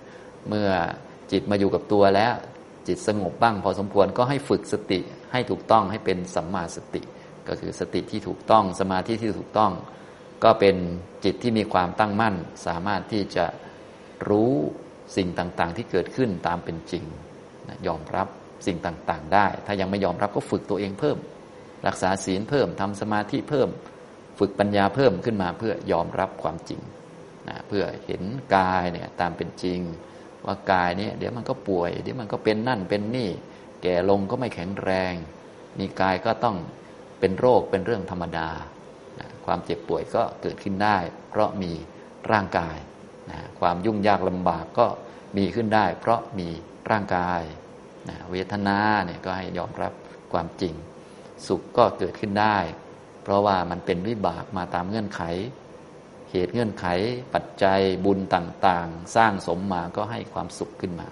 [0.48, 0.68] เมื่อ
[1.32, 2.34] จิตมาอยู่กับตัวแล้ว
[2.88, 5.00] จิตสงบบ้าง พอสมควรก็ให้ฝึกสติ
[5.32, 7.02] ให้ถูกต้องให้เป็นสัมมาสติ
[7.48, 9.72] ก็คือสติที่ถูกต้องสมาธิที่ถูกต้อง
[10.44, 10.76] ก็เป็น
[11.24, 12.34] จิตที่มีความตั้งมั่น
[12.66, 13.46] สามารถที่จะ
[14.28, 14.52] รู้
[15.16, 17.04] สิ่งต่างๆ ที่เกิดขึ้นตามเป็นจริง
[17.68, 18.28] นะยอมรับ
[18.66, 21.18] สิ่งต่างๆ ได้ ถ้ายังไม่ยอมรับก็ฝึกตัวเองเพิ่ม
[21.86, 23.68] รักษาศีลเพิ่มทำสมาธิเพิ่ม
[24.38, 26.80] ฝึกปัญญาเพิ่มขึ้นมาเพื่อยอมรับความจริง
[27.48, 28.22] นะเพื่อเห็น
[28.56, 29.80] กายเนี่ยตามเป็นจริง
[30.46, 33.30] ว่ากายเนี่ยเดี๋ยวมันก็ป่วย เดี๋ยวมันก็เป็นนั่นเป็นนี่
[33.82, 35.14] แก่ลงก็ไม่แข็งแรง
[35.78, 36.56] มีกายก็ต้อง
[37.20, 38.48] เป็นโรคเป็นเรื่องธรรมดา
[39.18, 40.96] นะความเจ็บป่วยก็เกิดขึ้นได้
[41.30, 41.72] เพราะมี
[42.32, 42.76] ร่างกาย
[43.30, 44.86] นะความยุ่งยากลำบากก็
[45.36, 46.48] มีขึ้นได้ เพราะมี
[46.90, 47.42] ร่างกาย
[48.08, 49.92] นะเวทนาเนี่ยก็ให้ยอมรับ
[50.32, 50.74] ความจริง
[51.46, 52.58] สุขก็เกิดขึ้นได้
[53.22, 55.22] เพราะว่ามันเป็นวิบากมาตามเงื่อนไข
[56.30, 56.86] เหตุเงื่อนไข
[57.34, 61.06] ปัจจัยบุญต่าง ๆ สร้างสมมาก็ให้ความสุขขึ้นมา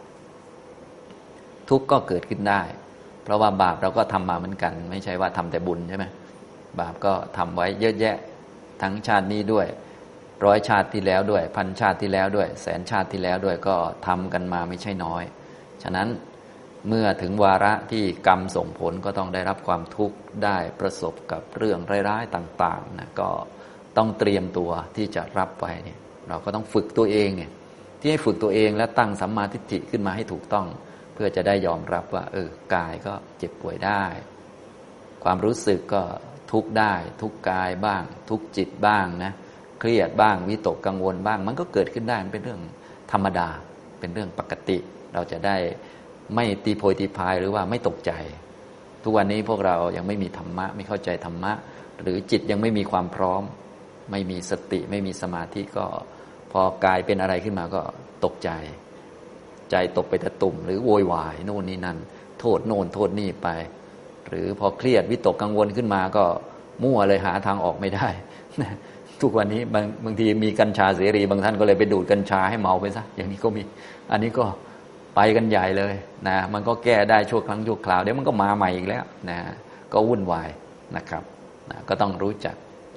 [1.68, 2.62] ทุกข์ก็เกิดขึ้นได้
[3.22, 6.06] เพราะว่าบาปเราก็ทำมาเหมือนกัน ไม่ใช่ว่าทำแต่บุญใช่ไหม
[6.80, 8.16] บาปก็ทำไว้เยอะแยะ
[8.82, 9.66] ทั้งชาตินี้ด้วย
[10.44, 13.76] ร้อยชาติที่แล้วด้วย พันชาติที่แล้วด้วย แสนชาติที่แล้วด้วยก็
[14.06, 15.22] ทำกันมาไม่ใช่น้อย
[15.82, 16.08] ฉะนั้น
[16.88, 21.78] เมื่อถึงวาระที่กรรมส่งผลก็ต้องได้รับความทุกข์ได้ประสบกับเรื่อง
[22.08, 23.30] ร้ายๆต่าง ๆ นะก็
[23.98, 27.50] ต้องเตรียมตัวที่จะรับไว้เนี่ยเราก็ต้องฝึกตัวเองเนี่ย
[28.00, 30.66] ที่ให้ฝึกตัวเองและตั้งสัมมาทิฏฐิขึ้นมาให้ถูกต้อง
[31.14, 34.04] เพื่อจะได้ยอมรับว่า เออกายก็เจ็บป่วยได้
[35.24, 36.02] ความรู้สึกก็
[36.52, 39.32] ทุกข์ได้ ทุกกายบ้าง ทุกจิตบ้างนะ
[39.80, 42.60] เครียดบ้างวิตกกังวลบ้าง มันก็เกิดขึ้นได้มันเป็นเรื่อง
[43.12, 43.48] ธรรมดา
[44.00, 44.78] เป็นเรื่องปกติ
[45.14, 45.56] เราจะได้
[46.34, 48.12] ไม่ตีโพยตีพายหรือว่าไม่ตกใจ
[49.02, 51.52] ทุกวันนี้พวกเรายังไม่มีธรรมะ ไม่เข้าใจธรรมะ
[52.02, 53.42] หรือจิตยังไม่มีความพร้อม
[54.10, 55.86] ไม่มีสติ ไม่มีสมาธิก็
[56.52, 57.80] พอกายเป็นอะไรขึ้นมาก็
[58.24, 58.50] ตกใจ
[59.70, 61.98] ใจตกไปตะตุ่ม หรือโวยวายโน่นนี่นั่น
[62.40, 63.48] โทษโน่นโทษนี่ไป
[64.28, 66.24] หรือพอเครียดวิตกกังวลขึ้นมาก็
[66.82, 68.08] มั่วเลยหาทางออกไม่ได้
[69.20, 73.62] ทุกวันนี้บางบางทีมีกัญชาเสรี บางท่านก็เลยไปดูดกัญชาให้เมาไปซะอย่างนี้ก็มี
[74.12, 74.44] อันนี้ก็
[75.16, 75.94] ไปกันใหญ่เลย
[76.28, 79.38] นะมันก็แก้ได้ชั่วครั้งชั่วคราวเดี๋ยวมันก็มาใหม่อีกแล้วนะ
[79.92, 80.48] ก็วุ่นวาย
[80.96, 81.22] นะครับ
[81.70, 82.56] นะก็ต้องรู้จัก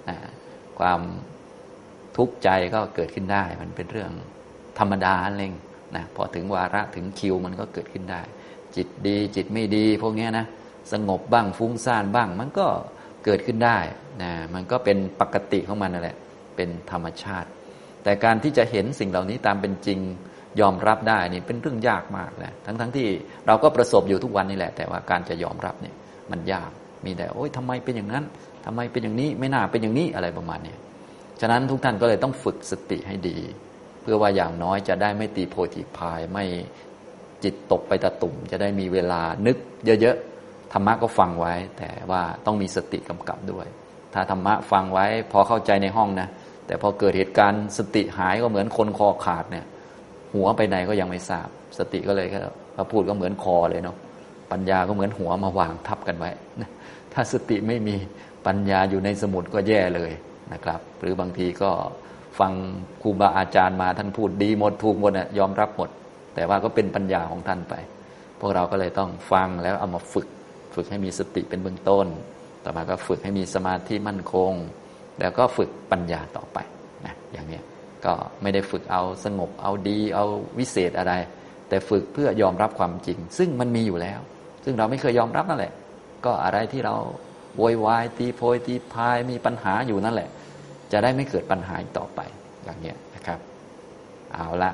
[0.10, 0.18] นะ
[0.82, 1.02] ความ
[2.18, 4.12] ทุกข์ใจก็เกิดขึ้นได้ มันเป็นเรื่อง
[4.80, 5.54] ธรรมดาเอง
[5.96, 8.22] นะพอถึงวาระถึงคิวมันก็เกิดขึ้นได้
[8.76, 10.46] จิตดีจิตไม่ดี พวกนี้นะ
[10.94, 12.68] สงบบ้างฟุ้งซ่านบ้าง มันก็
[13.26, 13.78] เกิดขึ้นได้
[14.22, 16.18] นะมันก็เป็นปกติของมันนั่นแหละ
[16.56, 17.50] เป็นธรรมชาติ
[18.04, 20.00] แต่การที่จะเห็นสิ่งเหล่านี้ตามเป็นจริง
[20.62, 23.08] ยอมรับได้นี่เป็นเรื่องยากมากนะทั้งๆทที่
[23.48, 25.96] เราก็ประสบอยู่ทุกวันนี่แหละ แต่ว่าการจะยอมรับเนี่ย
[26.32, 26.72] มันยาก
[27.06, 28.24] มีแต่โอ๊ยทำไมเป็นอย่างนั้น
[28.66, 30.76] ทำไมเป็นอย่างนี้ไม่น่าเป็นอย่างนี้อะไรประมาณนี้
[31.42, 33.38] ฉะนั้นทุกท่านก็เลยต้องฝึกสติให้ดี
[34.02, 36.46] เพื่อว่าอย่างน้อยจะได้ไม่ตีโพธิพายไม่
[37.44, 39.58] จิตตกไปตะตุ่ม จะได้มีเวลานึก
[40.02, 43.68] เยอะๆธรรมะก็ฟังไว้ แต่ว่าต้องมีสติกำกับด้วย
[44.14, 46.28] ถ้าธรรมะฟังไว้พอเข้าใจในห้องนะ
[46.68, 49.66] แต่พอเกิดเหตุการณ์สติหายก็เหมือนคนคอขาดเนี่ย
[50.34, 51.48] หัวไปไหนก็ยังไม่ทราบ
[51.78, 52.28] สติก็เลย
[52.76, 53.98] พอพูดก็เหมือนคอเลยเนาะ
[54.52, 56.30] ปัญญาก็เหมือนหัวมาวางทับกันไว้
[57.14, 57.96] ถ้าสติไม่มี
[58.46, 60.12] ปัญญาอยู่ในสมุดก็แย่เลย
[60.54, 61.72] นะครับ หรือบางทีก็
[62.40, 62.52] ฟัง
[63.02, 65.90] ครูบาอาจารย์มาท่านพูดดีหมดถูกหมดนะยอมรับหมด
[66.36, 67.74] แต่ว่าก็เป็นปัญญาของท่านไป
[68.40, 70.28] พวกเราก็เลยต้องฟังแล้วเอามาฝึก
[70.76, 72.08] ฝึกให้มีสติเป็นเบื้องต้น
[72.64, 74.54] ต่อมาก็ฝึกให้มีสมาธิมั่นคง
[75.20, 76.58] แล้วก็ฝึกปัญญาต่อไป
[77.06, 77.60] นะอย่างนี้
[78.06, 80.26] ก็ไม่ได้ฝึกเอาสงบเอาดี เอา
[80.60, 81.14] วิเศษอะไร
[81.70, 84.20] แต่ฝึกเพื่อยอมรับความจริง ซึ่งมันมีอยู่แล้ว
[84.64, 85.74] ซึ่งเราไม่เคยยอมรับนั่นแหละ
[86.26, 86.96] ก็อะไรที่เรา
[87.58, 90.30] โวยวายตีโพยตีพายมีปัญหาอยู่นั่นแหละ
[90.92, 92.20] จะได้ไม่เกิดปัญหาอีกต่อไป
[92.64, 93.40] อย่างนี้ยนะครับ
[94.34, 94.72] เอาละ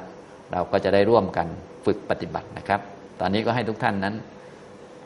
[0.52, 1.48] เราก็จะได้ร่วมกัน
[1.86, 2.82] ฝึกปฏิบัตินะครับ
[3.20, 4.16] ตอนนี้ก็ให้ทุกท่านนั้น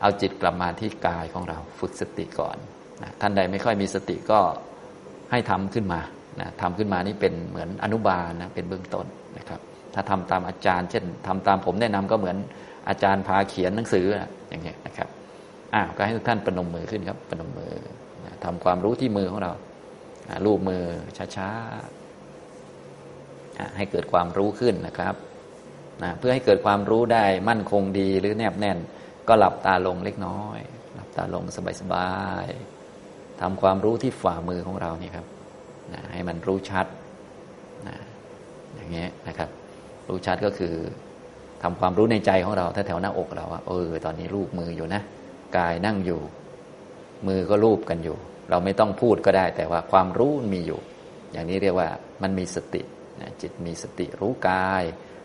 [0.00, 2.56] เอาจิตกลับมาที่กายของเราฝึกสติก่อน
[3.02, 4.40] นะท่านใดไม่ค่อยมีสติก็
[5.30, 6.00] ให้ทำขึ้นมา
[6.40, 9.06] นะทำขึ้นมานี่เป็นเหมือนอนุบาลนะเป็นเบื้องต้น
[9.38, 9.60] นะครับ
[9.94, 12.36] ถ้าทำตามอาจารย์ เช่นทำตามผมแนะนำก็เหมือน
[12.88, 14.06] อาจารย์พาเขียนหนังสือ
[14.48, 15.08] อย่างเงี้ยนะครับ
[15.74, 17.74] อ้าวก็ให้ทุกท่านประนมมือขึ้นครับประนมมือ
[18.24, 19.52] นะทำความรู้ที่มือของเรา
[20.44, 20.82] ลูบมือ
[21.36, 25.14] ช้าๆให้เกิดความรู้ขึ้นนะครับ
[26.18, 28.78] เพื่อให้เกิดความรู้ได้มั่นคงดีหรือแนบแน่น
[29.28, 30.60] ก็หลับตาลงเล็กน้อย
[30.94, 31.44] หลับตาลง
[31.80, 32.12] สบา
[32.44, 35.26] ยๆทำความรู้ที่ฝ่ามือของเรานี่ครับ
[36.12, 36.86] ให้มันรู้ชัด
[38.74, 39.48] อย่างเงี้ยนะครับ
[40.08, 40.74] รู้ชัดก็คือ
[41.62, 45.02] ทำความรู้ในใจของเราถ้าแถวหน้าอกเราว่าเออตอนนี้รูปมืออยู่นะ
[45.58, 46.20] กายนั่งอยู่
[47.26, 48.16] มือก็รูปกันอยู่
[48.50, 50.80] เราไม่ต้องพูดก็ได้ แต่ว่าความรู้มีอยู่
[51.32, 51.88] อย่างนี้เรียกว่า
[52.22, 52.82] มันมีสติ
[53.20, 54.82] นะจิตมีสติรู้กาย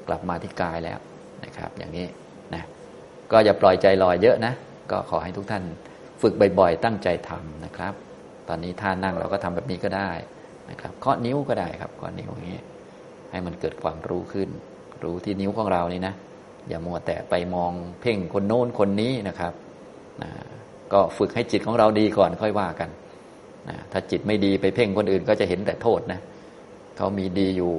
[0.08, 1.00] กลับมาที่กายแล้ว
[1.44, 2.08] นะครับ อย่างนี้
[2.54, 2.63] นะ
[3.32, 4.54] ก็อย่าปล่อยใจลอยเยอะนะ
[4.92, 5.63] ก็ขอให้ทุกท่าน
[6.22, 7.94] ฝึกบ่อยๆ ตั้งใจทำนะครับ
[8.48, 10.12] ตอนนี้ท่านั่งเราก็ทำแบบนี้ก็ได้
[10.70, 12.62] นะครับเคาะนิ้วก็ได้ครับเคาะนิ้วอย่างนี้
[13.32, 14.50] ให้มันเกิดความรู้ขึ้น
[15.04, 16.13] รู้ที่นิ้วของเรานี่นะ
[16.68, 19.54] อย่ามัวแต่ไปมองเพ่งคนโน้นคนนี้นะครับ
[20.24, 20.32] นะ
[20.94, 22.90] ก็ฝึกให้จิตของเราดีก่อนค่อยว่ากัน
[23.70, 26.20] นะถ้าจิตไม่ดีไปเพ่งคนอื่นก็จะเห็นแต่โทษนะ
[26.98, 27.74] เขามีดีอยู่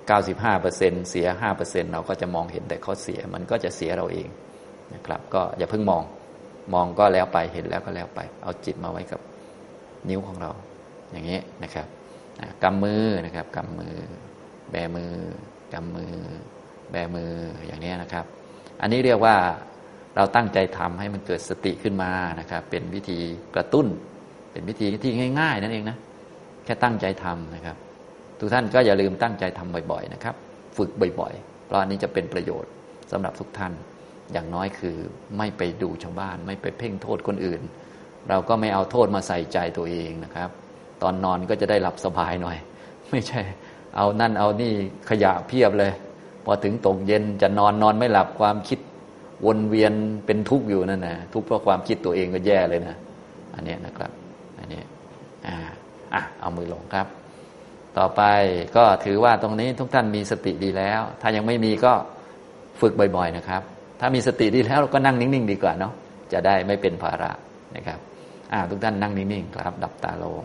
[0.00, 1.26] 95%เสีย
[1.60, 4.28] 5%เราก็จะมองเห็นแต่เขาเสีย มันก็จะเสียเราเอง
[4.94, 6.02] นะครับ ก็อย่าเพิ่งมอง
[6.74, 9.20] มองก็แล้วไปเห็นแล้วก็แล้วไป เอาจิตมาไว้กับ
[10.08, 10.50] นิ้วของเรา
[11.12, 11.86] อย่างนี้นะครับ
[12.62, 13.94] กำมือนะครับกำมือ
[14.70, 15.12] แบมือ
[15.74, 16.14] กำมือ
[16.90, 17.32] แบมือ
[17.66, 18.24] อย่างนี้นะครับ
[18.80, 19.36] อันนี้เรียกว่า
[20.16, 23.18] เราตั้งใจทำให้มันเกิดสติขึ้นมานะครับ เป็นวิธี
[23.54, 23.86] กระตุ้น
[24.52, 25.96] เป็นวิธีที่ง่าย ๆ นั่นเองนะ
[26.64, 27.76] แค่ตั้งใจทำนะครับ
[28.38, 30.34] ทุกท่านก็อย่าลืมตั้งใจทำบ่อยๆนะครับ
[30.76, 32.70] ฝึกบ่อยๆ เพราะอันนี้จะเป็นประโยชน์
[33.12, 33.72] สำหรับทุกท่าน
[34.32, 34.96] อย่างน้อยคือ
[35.38, 37.60] ไม่ไปดูชาวบ้าน ไม่ไปเพ่งโทษคนอื่น
[38.28, 40.50] เราก็ไม่เอาโทษมาใส่ใจตัวเองนะครับ
[41.02, 42.56] ตอนนอนก็จะได้หลับสบายหน่อย
[43.10, 43.40] ไม่ใช่
[43.96, 44.72] เอานั่นเอานี่
[45.10, 45.92] ขยะเพียบเลย
[46.44, 48.78] พอถึงตกเย็นจะนอนนอนไม่หลับความคิด
[49.44, 49.92] วนเวียน
[50.26, 52.96] เป็นทุกข์อยู่นั่นนะทุกข์เพราะความคิดตัวเองก็แย่เลยนะ
[53.54, 54.10] อันนี้นะครับ
[54.58, 54.82] อันนี้
[55.46, 55.56] อ่า
[56.14, 57.06] อะเอามือลงครับ
[57.98, 58.22] ต่อไป
[58.76, 61.92] ก็ถือว่าตรงนี้ทุกท่านมีสติดีแล้ว ถ้ายังไม่มีก็
[62.80, 63.62] ฝึกบ่อย ๆนะครับ
[64.00, 65.92] ถ้ามีสติดีแล้วเราก็นั่งนิ่ง ๆ ดีกว่าเนาะ
[66.32, 67.30] จะได้ไม่เป็นภาระ
[67.76, 67.98] นะครับ
[68.52, 70.44] อ่าทุกท่านนั่งนิ่งๆครับ ดับตาลง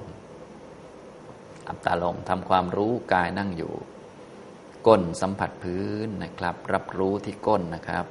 [1.68, 3.74] ดับตาลงทำความรู้กายนั่งอยู่
[4.88, 8.06] ก้นสัมผัสพื้นนะครับ รับรู้ที่ก้นนะครับ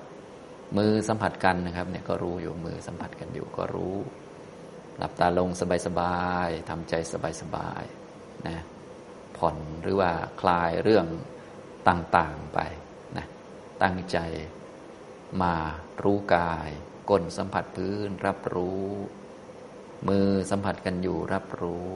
[0.76, 3.96] มือสัมผัสกันนะครับ เนี่ยก็รู้อยู่มือสัมผัสกันอยู่ก็รู้
[4.98, 5.48] หลับตาลง
[5.86, 6.94] สบายๆทำใจ
[7.40, 8.58] สบายๆนะ
[9.36, 11.06] ผ่อนหรือว่าคลายเรื่อง
[11.88, 12.58] ต่างๆไป
[13.16, 13.26] นะ
[13.82, 14.18] ตั้งใจ
[15.42, 15.54] มา
[16.02, 16.68] รู้กาย
[17.10, 18.84] ก้นสัมผัสพื้นรับรู้
[20.08, 21.90] มือสัมผัสกันอยู่รับรู้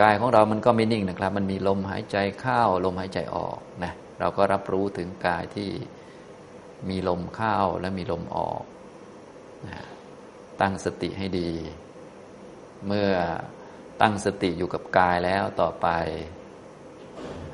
[0.00, 5.70] กายของเรามันก็ไม่นิ่งนะครับ มันมีลมหายใจเข้าลมหายใจออกนะ เราก็รับรู้ถึงกายที่
[6.88, 8.62] มีลมเข้าและมีลมออก
[9.68, 9.84] นะ
[10.60, 11.50] ตั้งสติให้ดี
[12.86, 13.10] เมื่อ
[14.00, 15.88] ตั้งสติอยู่กับกายแล้วต่อไป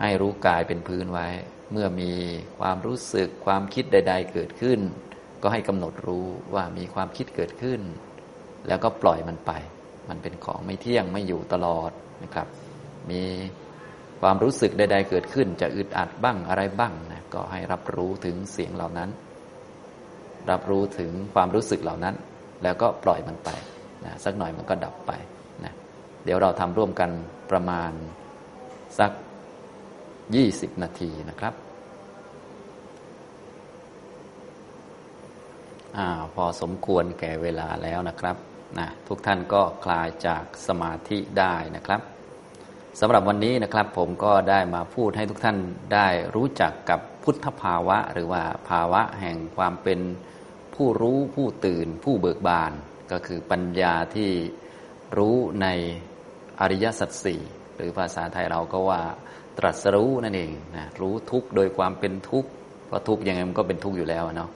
[0.01, 1.29] ให้รู้กายเป็นพื้นไว้
[1.73, 2.13] เมื่อมี
[2.59, 4.81] ความรู้สึกความคิดใด ๆ เกิดขึ้น
[5.43, 7.81] ก็ให้กำหนดรู้ว่ามีความคิดเกิดขึ้น
[8.69, 9.53] แล้วก็ปล่อยมันไป
[10.09, 11.91] มันเป็นของไม่เที่ยงไม่อยู่ตลอด
[12.23, 12.47] นะครับ
[13.11, 13.23] มี
[14.23, 19.11] ความรู้สึกใด ๆ เกิดขึ้น จะอึดอัดบ้างอะไรบ้างนะก็ให้รับรู้ถึงเสียงเหล่านั้น
[20.51, 22.15] รับรู้ถึงความรู้สึกเหล่านั้น
[22.63, 23.51] แล้วก็ปล่อยมันไป
[24.05, 25.13] นะสักหน่อยมันก็ดับไป
[25.65, 25.73] นะ
[26.25, 27.11] เดี๋ยวเราทำร่วมกัน
[27.51, 27.93] ประมาณ
[28.99, 29.13] สัก
[30.17, 31.55] 20 นาทีนะครับ
[35.97, 38.37] อาพอสมควรแก่เวลาแล้วนะครับ
[38.79, 42.01] นะทุกท่านก็คลายจากสมาธิได้นะครับ
[43.01, 45.59] สำหรับวันนี้นะครับผมก็ได้มาพูดให้ทุกท่าน
[45.95, 50.01] ได้รู้จักกับพุทธภาวะ หรือว่าภาวะแห่งความเป็น
[50.75, 52.73] ผู้รู้ผู้ตื่น ผู้เบิกบาน
[53.13, 54.31] ก็คือปัญญาที่
[55.19, 55.67] รู้ใน
[56.61, 57.41] อริยสัจสี่
[57.77, 59.03] หรือภาษาไทยเราก็ว่า
[59.59, 62.45] ตรัสรู้นั่นเองนะรู้ทุกโดยความเป็นทุก
[62.87, 64.51] เพราะทุกยังไงมันก็เป็นทุกอยู่แล้วเนาะ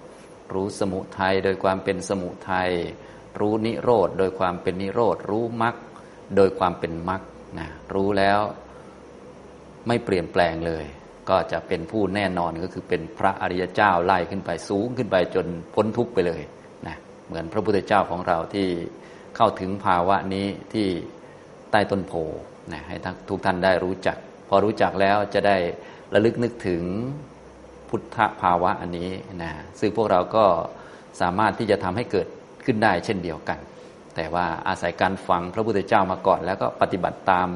[0.54, 2.70] รู้สมุทัยโดยความเป็นสมุทัย
[3.40, 5.74] รู้นิโรธโดยความเป็นนิโรธรู้มรรค
[6.36, 7.22] โดยความเป็นมรรค
[7.58, 8.40] นะรู้แล้ว
[9.88, 10.84] ไม่เปลี่ยนแปลงเลย
[11.30, 16.42] ก็จะเป็นผู้แน่นอนก็คือเป็นพระอริยเจ้าไล่ขึ้นไปสูงขึ้นไปจนพ้นทุกข์ไปเลย
[16.86, 18.68] นะเหมือนพระพุทธเจ้าของเราที่
[19.36, 20.86] เข้าถึงภาวะนี้ที่
[21.70, 22.12] ใต้ต้นโพ
[22.72, 22.96] นะให้
[23.28, 24.16] ทุกท่านได้รู้จัก
[24.48, 25.56] พอรู้จักแล้วจะได้
[26.14, 26.82] ระลึกนึกถึง
[27.88, 29.10] พุทธภาวะอันนี้
[29.42, 30.44] นะซึ่งพวกเราก็
[31.20, 32.26] สามารถที่จะทำให้เกิด
[32.64, 33.58] ขึ้นได้เช่นเดียวกัน
[34.16, 37.48] แต่ว่าอาศัยการฟังพระพุทธเจ้ามาก่อน แล้วก็ปฏิบัติตาม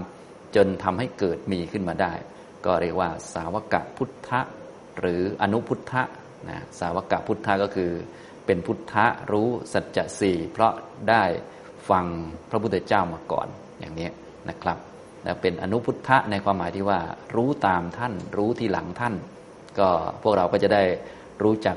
[0.57, 2.13] จนทำให้เกิดมีขึ้นมาได้
[2.67, 4.41] ก็เรียกว่า สาวกะพุทธะ
[5.01, 6.03] หรืออนุพุทธะ
[6.49, 7.91] นะสาวกะพุทธะก็คือ
[8.47, 10.73] เป็นพุทธะรู้สัจจะสี่เพราะ
[11.11, 11.25] ได้
[11.91, 12.07] ฟัง
[12.51, 13.49] พระพุทธเจ้ามาก่อน
[13.81, 14.09] อย่างนี้
[14.49, 14.79] นะครับ
[15.25, 17.01] แล้วเป็นอนุพุทธะในความหมายที่ว่า
[17.37, 19.15] รู้ตามท่าน รู้ที่หลังท่าน
[19.79, 19.89] ก็
[20.23, 20.85] พวกเราก็จะได้
[21.43, 21.77] รู้จัก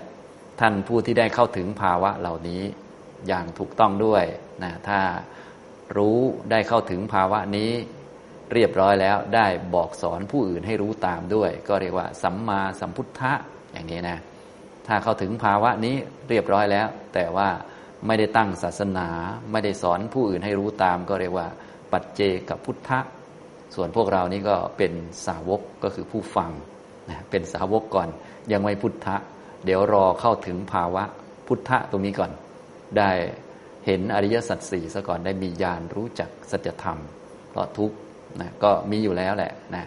[0.61, 2.61] ท่านผู้ที่ได้เข้าถึงภาวะเหล่านี้
[3.27, 4.23] อย่างถูกต้องด้วย
[4.63, 4.99] นะถ้า
[5.97, 6.19] รู้
[6.51, 7.71] ได้เข้าถึงภาวะนี้
[8.53, 13.33] เรียบร้อยแล้วได้บอกสอนผู้อื่นให้รู้ตามด้วย ก็เรียกว่า สัมมาสัมพุทธะ
[13.71, 14.17] อย่างนี้นะ
[14.88, 15.95] ถ้าเข้าถึงภาวะนี้
[16.29, 17.49] เรียบร้อยแล้ว แต่ว่า
[18.07, 19.07] ไม่ได้ตั้งศาสนา
[19.51, 21.47] ไม่ได้สอนผู้อื่นให้รู้ตาม ก็เรียกว่า
[21.91, 22.99] ปัจเจกับพุทธะ
[23.75, 24.93] ส่วนพวกเรานี้ก็เป็น
[25.27, 26.51] สาวกก็คือผู้ฟัง
[27.09, 28.07] นะเป็นสาวกก่อน
[28.51, 29.15] ยังไม่พุทธะ
[29.65, 31.03] เดี๋ยวรอเข้าถึงภาวะ
[31.47, 32.31] พุทธะตรงนี้ก่อน
[32.99, 33.12] ได้
[33.86, 36.99] เห็นอริยสัจสี่ซะก่อนได้มีญาณรู้จักสัจธรรม
[37.49, 37.91] เพราะทุก
[38.41, 39.86] นะก็มีอยู่แล้วแหละนะ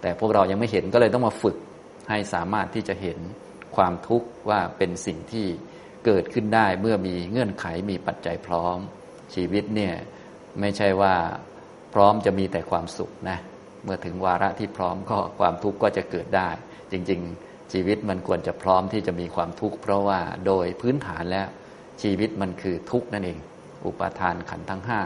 [0.00, 1.56] แต่พวกเรายังไม่เห็นก็เลยต้องมาฝึก
[2.08, 3.18] ให้สามารถที่จะเห็น
[3.76, 5.46] ความทุกข์ว่าเป็นสิ่งที่
[6.06, 8.78] เกิดขึ้นได้เมื่อมีเงื่อนไขมีปัจจัยพร้อม
[9.34, 9.94] ชีวิตเนี่ย
[10.60, 11.14] ไม่ใช่ว่า
[11.94, 13.38] พร้อมจะมีแต่ความสุขนะ
[13.84, 16.48] เมื่อถึงวาระที่พร้อมก็ความทุกข์ก็จะเกิดได้
[16.92, 21.48] จริง ๆ ชีวิตมันควรจะพร้อมที่จะมีความทุกข์เพราะว่าโดยพื้นฐานแล้ว
[22.02, 23.38] ชีวิตมันคือทุกข์นั่นเอง
[23.86, 25.00] อุปาทานขันทั้งห้า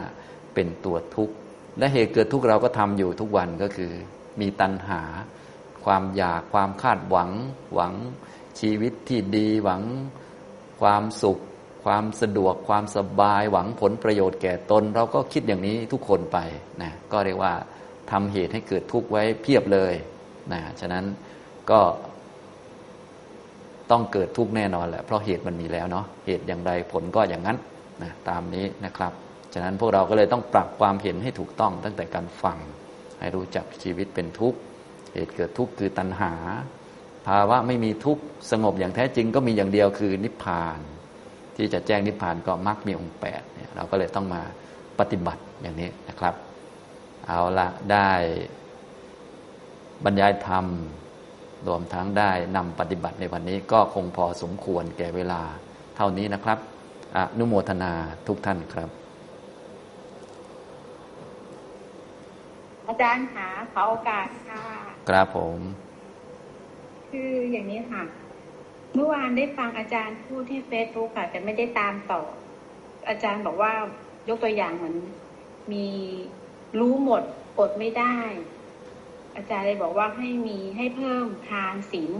[0.53, 1.33] เป็นตัวทุกข์
[1.79, 3.91] และเหตุเกิดทุกข์เราก็ทำอยู่ทุกวันก็คือ
[4.39, 5.01] มีตัณหา
[5.85, 7.31] ความอยากความคาดหวัง
[7.73, 7.93] หวัง
[8.59, 9.81] ชีวิตที่ดีหวัง
[10.81, 11.39] ความสุข
[11.85, 16.37] ความสะดวกความสบาย หวังผลประโยชน์แก่ตน เราก็คิดอย่างนี้ทุกคนไป
[16.81, 17.53] นะก็เรียกว่า
[18.11, 19.93] ทำเหตุให้เกิดทุกข์ไว้เพียบเลย
[20.53, 21.05] นะฉะนั้น
[21.71, 21.79] ก็
[23.91, 27.57] ต้องเกิดทุกข์แน่นอนแหละเพราะเหตุมันมีแล้วเนาะเหตุอย่างใดผลก็อย่างนั้น
[28.03, 29.11] นะตามนี้นะครับ
[29.53, 32.57] ฉะนั้นพวกเราก็เลยต้องปรับความเห็นให้ถูกต้องตั้งแต่การฟัง
[33.19, 34.59] ให้รู้จักชีวิตเป็นทุกข์
[35.13, 36.33] เหตุเกิดทุกข์คือตัณหา
[37.27, 40.79] ภาวะไม่มีทุกข์สงบอย่างแท้จริงก็มีอย่างเดียวคือนิพพาน
[41.55, 44.41] ที่จะแจ้งนิพพานก็มรรคมีองค์แปดเนี่ยเราก็เลยต้องมา
[44.99, 46.35] ปฏิบัติอย่างนี้นะครับ
[47.27, 48.09] เอาละได้
[50.05, 50.65] บรรยายธรรม
[51.67, 55.41] รวมทั้งได้นำปฏิบัติในวันนี้ก็คงพอสมควรแก่เวลา
[55.95, 56.57] เท่านี้นะครับ
[57.15, 57.93] อนุโมทนา
[58.27, 58.89] ทุกท่านครับ
[62.87, 64.63] อาจารย์หาขอโอกาสค่ะ
[65.09, 65.57] ครับผม
[67.11, 68.03] คืออย่างนี้ค่ะ
[68.93, 72.21] เมื่อวานได้ฟังอาจารย์พูดที่เฟซบุ๊กค่ะแต่ไม่ได้ตามต่อ
[73.09, 73.71] อาจารย์บอกว่า
[74.29, 74.95] ยกตัวอย่างเหมือน
[75.71, 75.85] มี
[76.79, 77.23] รู้หมด
[77.59, 78.17] อดไม่ได้
[79.41, 82.11] อาจารย์เลยบอกว่าให้มีให้เพิ่มทานศีล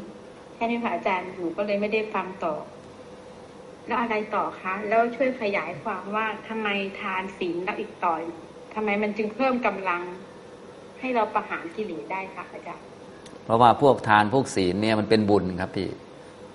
[0.56, 2.54] แค่นี้ค่ะอาจารย์หนูก็เลยไม่ได้ฟังต่อ
[3.88, 6.68] แล้วอะไรต่อคะแล้วช่วยขยายความว่าทำไม
[7.02, 8.22] ทานศีลแล้วอีกต่อย
[8.74, 10.02] ทำไมมันจึงเพิ่มกำลัง
[11.00, 12.86] ให้เราประหารกิเลสได้คะอาจารย์
[13.44, 15.90] เพราะว่าพวกทานพวกศีลเนี่ยมันเป็นบุญครับพี่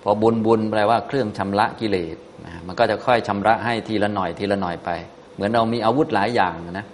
[0.03, 4.89] พอบุญบุญแปลว่าเครื่องชำระกิเลสนะมันก็จะค่อยชำระให้ทีละหน่อยทีละหน่อยไป
[5.35, 6.85] เหมือนเรามีอาวุธหลายอย่างนะ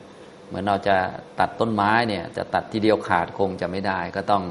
[0.54, 0.98] เหมือนเราจะ
[1.40, 4.44] ตัดต้นไม้เนี่ยจะตัดทีเดียวขาดคงจะไม่ได้ ก็ต้อง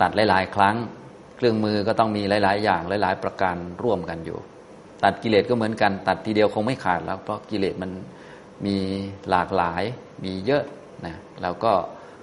[0.00, 0.76] ตัดหลาย ๆ ครั้ง
[1.36, 4.38] เครื่องมือก็ต้องมีหลาย ๆ อย่างหลาย ๆ ประการร่วมกันอยู่
[5.04, 7.90] ตัดกิเลสก็เหมือนกัน ตัดทีเดียวคงไม่ขาดแล้ว เพราะกิเลสมัน
[8.66, 8.76] มี
[9.30, 9.82] หลากหลาย
[10.24, 10.64] มีเยอะ
[11.06, 11.72] นะเราก็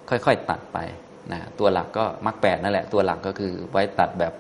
[0.10, 0.78] ค่อย ๆ ตัดไป
[1.32, 4.34] นะตัวหลักก็มรรคแปดนั่นแหละ ตัวหลักก็คือไว้ตัดแบบ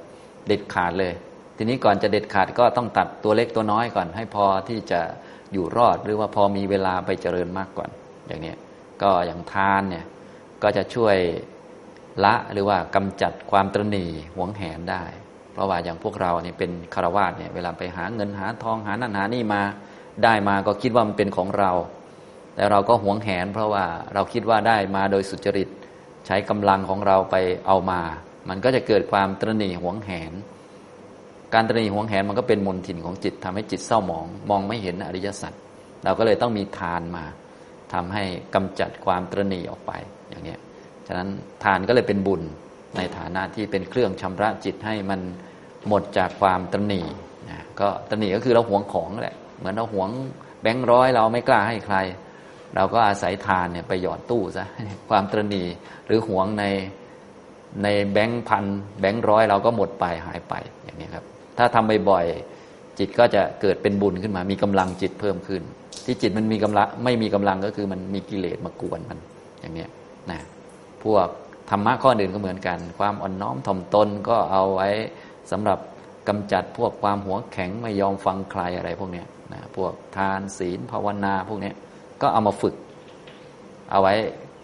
[0.47, 1.13] เด็ดขาดเลย
[1.57, 5.01] ทีนี้ก่อนจะเด็ดขาดก็ต้องตัดตัวเล็กตัวน้อยก่อน ให้พอที่จะ
[5.53, 7.89] อยู่รอดหรือว่าพอมีเวลาไปเจริญมากก่อน
[8.31, 8.55] อย่างนี้
[9.01, 10.05] ก็อย่างทานเนี่ย
[10.63, 11.17] ก็จะช่วย
[12.25, 15.03] ละหรือว่ากำจัดความตรณีหวงแหนได้
[15.53, 19.61] เพราะว่าอย่างพวกเราเนี่ยเป็นคารวาสเนี่ยเวลาไปหาเงินหาทองหานั่นหานี่มา
[20.23, 21.71] ได้มาก็คิดว่ามันเป็นของเรา
[22.55, 25.69] แต่เราก็หวงแหน เพราะว่าเราคิดว่าได้มาโดยสุจริต
[26.25, 27.35] ใช้กำลังของเราไป
[27.67, 28.01] เอามา
[28.49, 30.33] มันก็จะเกิดความตรณีหวงแหน
[31.53, 35.53] การตรณีหวงแหนมันก็เป็นมนทินของจิตทำให้จิตเศร้าหมอง มองไม่เห็นอริยสัจ
[36.03, 37.23] เราก็เลยต้องมีทานมา
[37.93, 38.23] ทำให้
[38.55, 39.91] กำจัดความตรณีออกไป
[40.29, 40.55] อย่างนี้
[41.07, 41.29] ฉะนั้น
[41.63, 42.41] ทานก็เลยเป็นบุญ
[42.97, 45.19] ในฐานะที่เป็นเครื่องชำระจิตให้มัน
[45.87, 47.01] หมดจากความตรณี
[47.49, 50.09] นะก็ตรณีก็คือเราหวงของแหละเหมือนเราหวง
[50.61, 51.97] แบงค์ร้อยเราไม่กล้าให้ใคร
[52.75, 54.65] เราก็อาศัยทานเนี่ยไปหยอดตู้ซะ
[55.09, 55.63] ความตรณี
[56.05, 56.65] หรือหวงใน
[57.83, 58.65] ในแบงค์พัน
[58.99, 61.25] แบงค์ร้อยเราก็หมดไปหายไปอย่างนี้ครับ
[61.57, 62.60] ถ้าทำบ่อยๆ
[62.99, 65.61] จิตก็จะเกิดเป็นบุญขึ้นมา มีกำลังจิตเพิ่มขึ้น
[66.05, 69.19] ที่จิตมันมีกำลังไม่มีกำลังก็คือมันมีกิเลสมากวนมัน
[69.59, 69.85] อย่างนี้
[70.31, 70.39] นะ
[71.03, 71.27] พวก
[71.69, 74.89] ธรรมะข้ออื่นก็เหมือนกัน ความอ่อนน้อมถ่อมตนก็เอาไว้
[75.51, 75.79] สำหรับ
[76.27, 79.23] กำจัดพวกความหัวแข็งไม่ยอมฟังใครอะไรพวกนี้
[79.53, 81.71] นะพวกทานศีลภาวนาพวกนี้
[82.21, 82.75] ก็เอามาฝึก
[83.91, 84.13] เอาไว้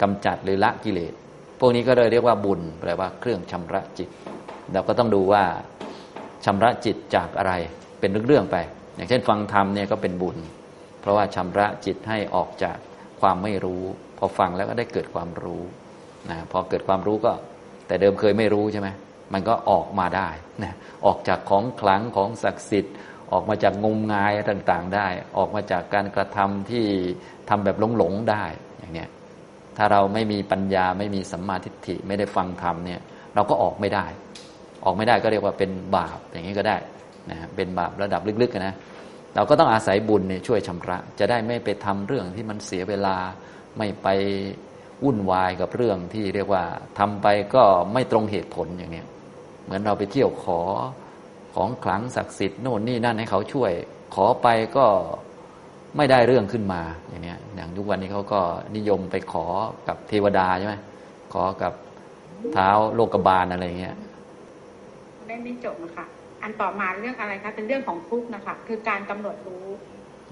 [0.01, 1.13] กำจัดหรือละกิเลส
[1.59, 4.09] พวกนี้ก็เลยเรียกว่าบุญแปลว่าเครื่องชำระจิต
[4.73, 5.43] เราก็ต้องดูว่า
[6.45, 7.53] ชำระจิตจากอะไร
[7.99, 8.57] เป็นเรื่องๆไป
[8.95, 10.37] อย่างเช่นฟังธรรมเนี่ยก็เป็นบุญ
[11.01, 12.77] เพราะว่าชำระจิตให้ออกจาก
[13.21, 13.83] ความไม่รู้
[14.17, 15.63] พอฟังแล้วก็ได้เกิดความรู้
[16.29, 17.33] นะพอเกิดความรู้ก็
[17.87, 18.89] แต่เดิมเคยไม่รู้ใช่ไหม
[19.33, 20.29] มันก็ออกมาได้
[20.63, 20.73] นะ
[21.05, 22.95] ออกจากของขลังของศักดิ์สิทธิ์
[23.31, 25.07] ออกมาจากงมงายต่างๆ ได้
[25.37, 26.85] ออกมาจากการกระทำที่
[27.49, 28.43] ทำแบบหลงๆได้
[28.79, 29.09] อย่างเนี้ย
[29.77, 32.99] ถ้าเราไม่มีปัญญาไม่มีสัมมาทิฏฐิไม่ได้ฟังธรรมเนี่ย
[33.35, 34.05] เราก็ออกไม่ได้
[34.85, 36.77] ออกไม่ได้ก็เรียกว่าเป็นบาปอย่างนี้ก็ได้
[37.31, 38.75] นะเป็นบาประดับลึกๆนะ
[39.35, 43.15] เราก็ต้องอาศัยบุญเนี่ยช่วยชำระ จะได้ไม่ไปทำเรื่องที่มันเสียเวลา
[43.77, 44.07] ไม่ไป
[45.03, 46.63] วุ่นวายกับเรื่องที่เรียกว่า
[46.99, 47.63] ทำไปก็
[47.93, 49.03] ไม่ตรงเหตุผลอย่างนี้
[49.63, 50.61] เหมือนเราไปเที่ยวขอ
[51.55, 53.71] ของขลังศักดิ์สิทธิ์โน่นนี่นั่นให้เขาช่วย
[54.15, 54.85] ขอไปก็
[55.97, 58.41] ไม่ได้เรื่องขึ้นมาอย่างนี้อย่างทุกวันนี้เขาก็
[58.75, 59.45] นิยมไปขอ
[59.87, 60.75] กับเทวดาใช่ไหม
[61.33, 61.73] ขอกับ
[62.53, 63.95] เท้าโลกบาลอะไรเงี้ย
[65.27, 66.05] ได้ไม่จบนะคะ
[66.43, 69.65] อันต่อมาเรื่องอะไรคะเป็นเรื่องของทุกข์นะคะคือการกำหนดรู้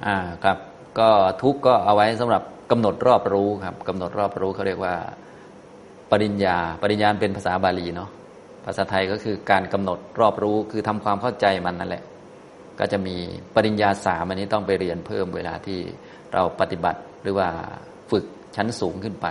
[0.05, 0.57] อ่าครับ
[0.99, 1.09] ก็
[1.43, 4.95] ทุกข์ก็เอาไว้สำหรับกำหนดรอบรู้ครับกำหนดรอบรู้เขาเรียกว่า
[6.11, 8.09] ปริญญา ปริญญาเป็นภาษาบาลีเนาะ
[8.65, 12.03] ภาษาไทยก็คือการกำหนดรอบรู้ คือทำความเข้าใจมันนั่นแหละ
[12.79, 13.15] ก็จะมี
[13.55, 15.79] ปริญญาสามอันนี้ต้องไปเรียนเพิ่มเวลาที่
[16.33, 17.47] เราปฏิบัติหรือว่า
[18.11, 19.27] ฝึกชั้นสูงขึ้นไป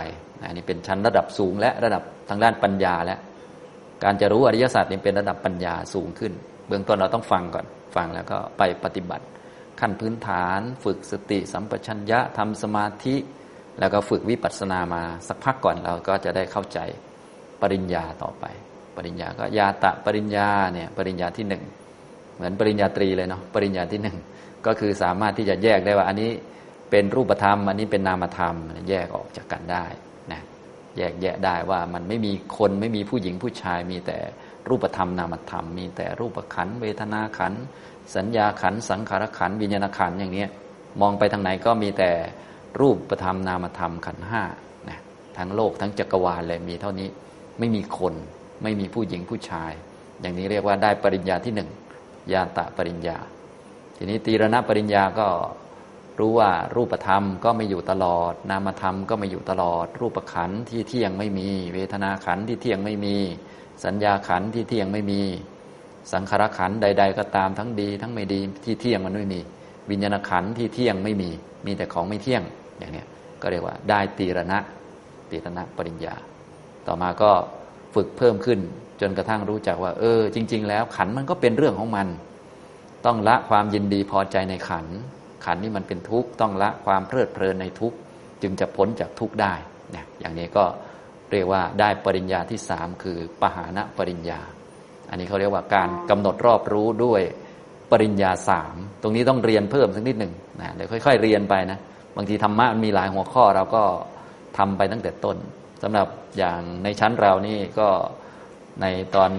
[0.47, 3.17] อันนี้เป็นชั้นระดับสูงและระดับทางด้านปัญญาและ
[4.03, 6.33] การจะรู้อริยสัจนี่เป็นระดับปัญญาสูงขึ้น
[6.67, 9.25] เบื้องต้นเราต้องฟังก่อน ฟังแล้วก็ไปปฏิบัติ
[9.79, 13.15] ขั้นพื้นฐานฝึกสติสัมปชัญญะทำสมาธิ
[13.79, 16.79] แล้วก็ฝึกวิปัสสนามาสักพักก่อนเราก็จะได้เข้าใจ
[17.61, 18.45] ปริญญาต่อไป
[18.95, 21.63] ปริญญาก็ยาตะปริญญาเนี่ยปริญญาที่หนึ่ง
[22.35, 24.17] เหมือนปริญญาตรีเลยเนาะปริญญาที่หนึ่ง
[24.65, 26.31] ก็คือสามารถที่จะแยกได้ว่า อันนี้
[26.91, 28.55] เป็นรูปธรรม อันนี้เป็นนามธรรม
[28.89, 29.85] แยกออกจากกันได้
[30.31, 30.41] นะ
[30.97, 34.17] แยกแยะได้ว่ามันไม่มีคนไม่มีผู้หญิงผู้ชายมีแต่
[34.69, 37.53] รูปธรรมนามธรรม มีแต่รูปขันเวทนาขัน
[38.15, 40.45] สัญญาขันสังขารขันวิญญาณขันอย่างนี้
[41.01, 42.11] มองไปทางไหนก็มีแต่
[42.79, 44.43] รูปธรรมนามธรรมขันห้า
[44.89, 44.99] นะ
[45.37, 47.09] ทั้งโลกทั้งจักรวาลเลยมีเท่านี้
[47.59, 48.13] ไม่มีคน
[48.63, 49.71] ไม่มีผู้หญิงผู้ชาย
[50.21, 51.69] อย่างนี้เรียกว่าได้ปริญญาที่หนึ่ง
[52.33, 53.17] ญาตะปริญญา
[53.97, 55.27] ทีนี้ตีรณปริญญาก็
[56.19, 63.17] รู้ว่ารูปธรรมก็ไม่อยู่ตลอด นามธรรมก็ไม่อยู่ตลอด รูปขันที่เที่ยงไม่มี เวทนาขันที่เที่ยงไม่มี
[63.83, 65.21] สัญญาขันที่เที่ยงไม่มี
[66.13, 69.39] สังขารขันใด ๆ ก็ตามทั้งดี ทั้งไม่ดีที่เที่ยงมันไม่มี
[69.89, 71.29] วิญญาณขันที่เที่ยงไม่มี
[71.65, 72.41] มีแต่ของไม่เที่ยง
[72.79, 73.03] อย่างนี้
[73.41, 74.59] ก็เรียกว่าได้ตีรณะ
[75.29, 76.15] ตีรณะปริญญา
[76.87, 77.31] ต่อมาก็
[77.95, 78.59] ฝึกเพิ่มขึ้น
[79.01, 82.07] จนกระทั่งรู้จักว่า เออ จริง ๆ แล้วขันมันก็เป็นเรื่องของมัน
[83.05, 84.85] ต้องละความยินดีพอใจในขัน
[85.45, 87.97] ขันนี่มันเป็นทุกข์ต้องละความเพลิดเพลินในทุกข์
[88.41, 89.53] จึงจะพ้นจากทุกข์ได้
[89.91, 90.65] เนี่ยอย่างนี้ก็
[91.31, 94.39] เรียกว่าได้ปริญญาที่สามคือปหานะปริญญา
[95.09, 97.21] อันนี้เขาเรียกว่าการกำหนดรอบรู้ด้วย
[97.91, 101.79] ปริญญาสามตรงนี้ต้องเรียนเพิ่มสักนิดหนึ่งนะเดี๋ยวค่อย ๆ เรียนไปนะ
[102.17, 103.83] บางทีธรรมะมันมีหลายหัวข้อเราก็
[104.57, 105.37] ทำไปตั้งแต่ต้น
[105.83, 106.07] สำหรับ
[106.37, 107.87] อย่างในชั้นเรานี่ก็
[108.81, 109.31] ในตอน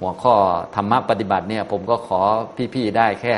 [0.00, 0.34] หัวข้อ
[0.76, 2.20] ธรรมะปฏิบัติเนี่ย ผมก็ขอ
[2.74, 3.36] พี่ๆได้แค่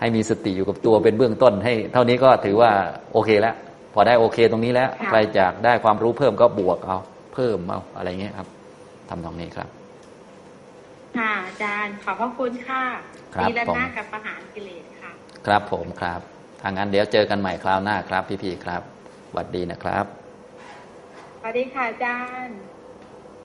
[0.00, 2.70] ให้มีสติอยู่กับตัวเป็นเบื้องต้น ให้ เท่านี้ก็ถือว่า
[3.12, 3.54] โอเคแล้ว
[3.94, 6.98] พอได้โอเคตรงนี้แล้วค่ะใครอยากได้ความรู้เพิ่มก็บวกเอา
[7.34, 8.48] เพิ่มเอาอะไรเงี้ยครับ
[9.08, 9.68] ทำตรงนี้ครับ
[11.18, 12.84] ค่ะอาจารย์ขอบพระคุณค่ะ
[13.34, 15.12] ครับดีและผมหน้ากับประหารกิเลสค่ะ
[15.46, 16.20] ครับผมครับ
[16.62, 18.82] ทางนั้นเดี๋ยวเจอกันใหม่คราวหน้าครับ พี่ๆครับ
[19.28, 20.04] สวัสดีนะครับ
[21.40, 22.73] สวัสดีค่ะอาจารย์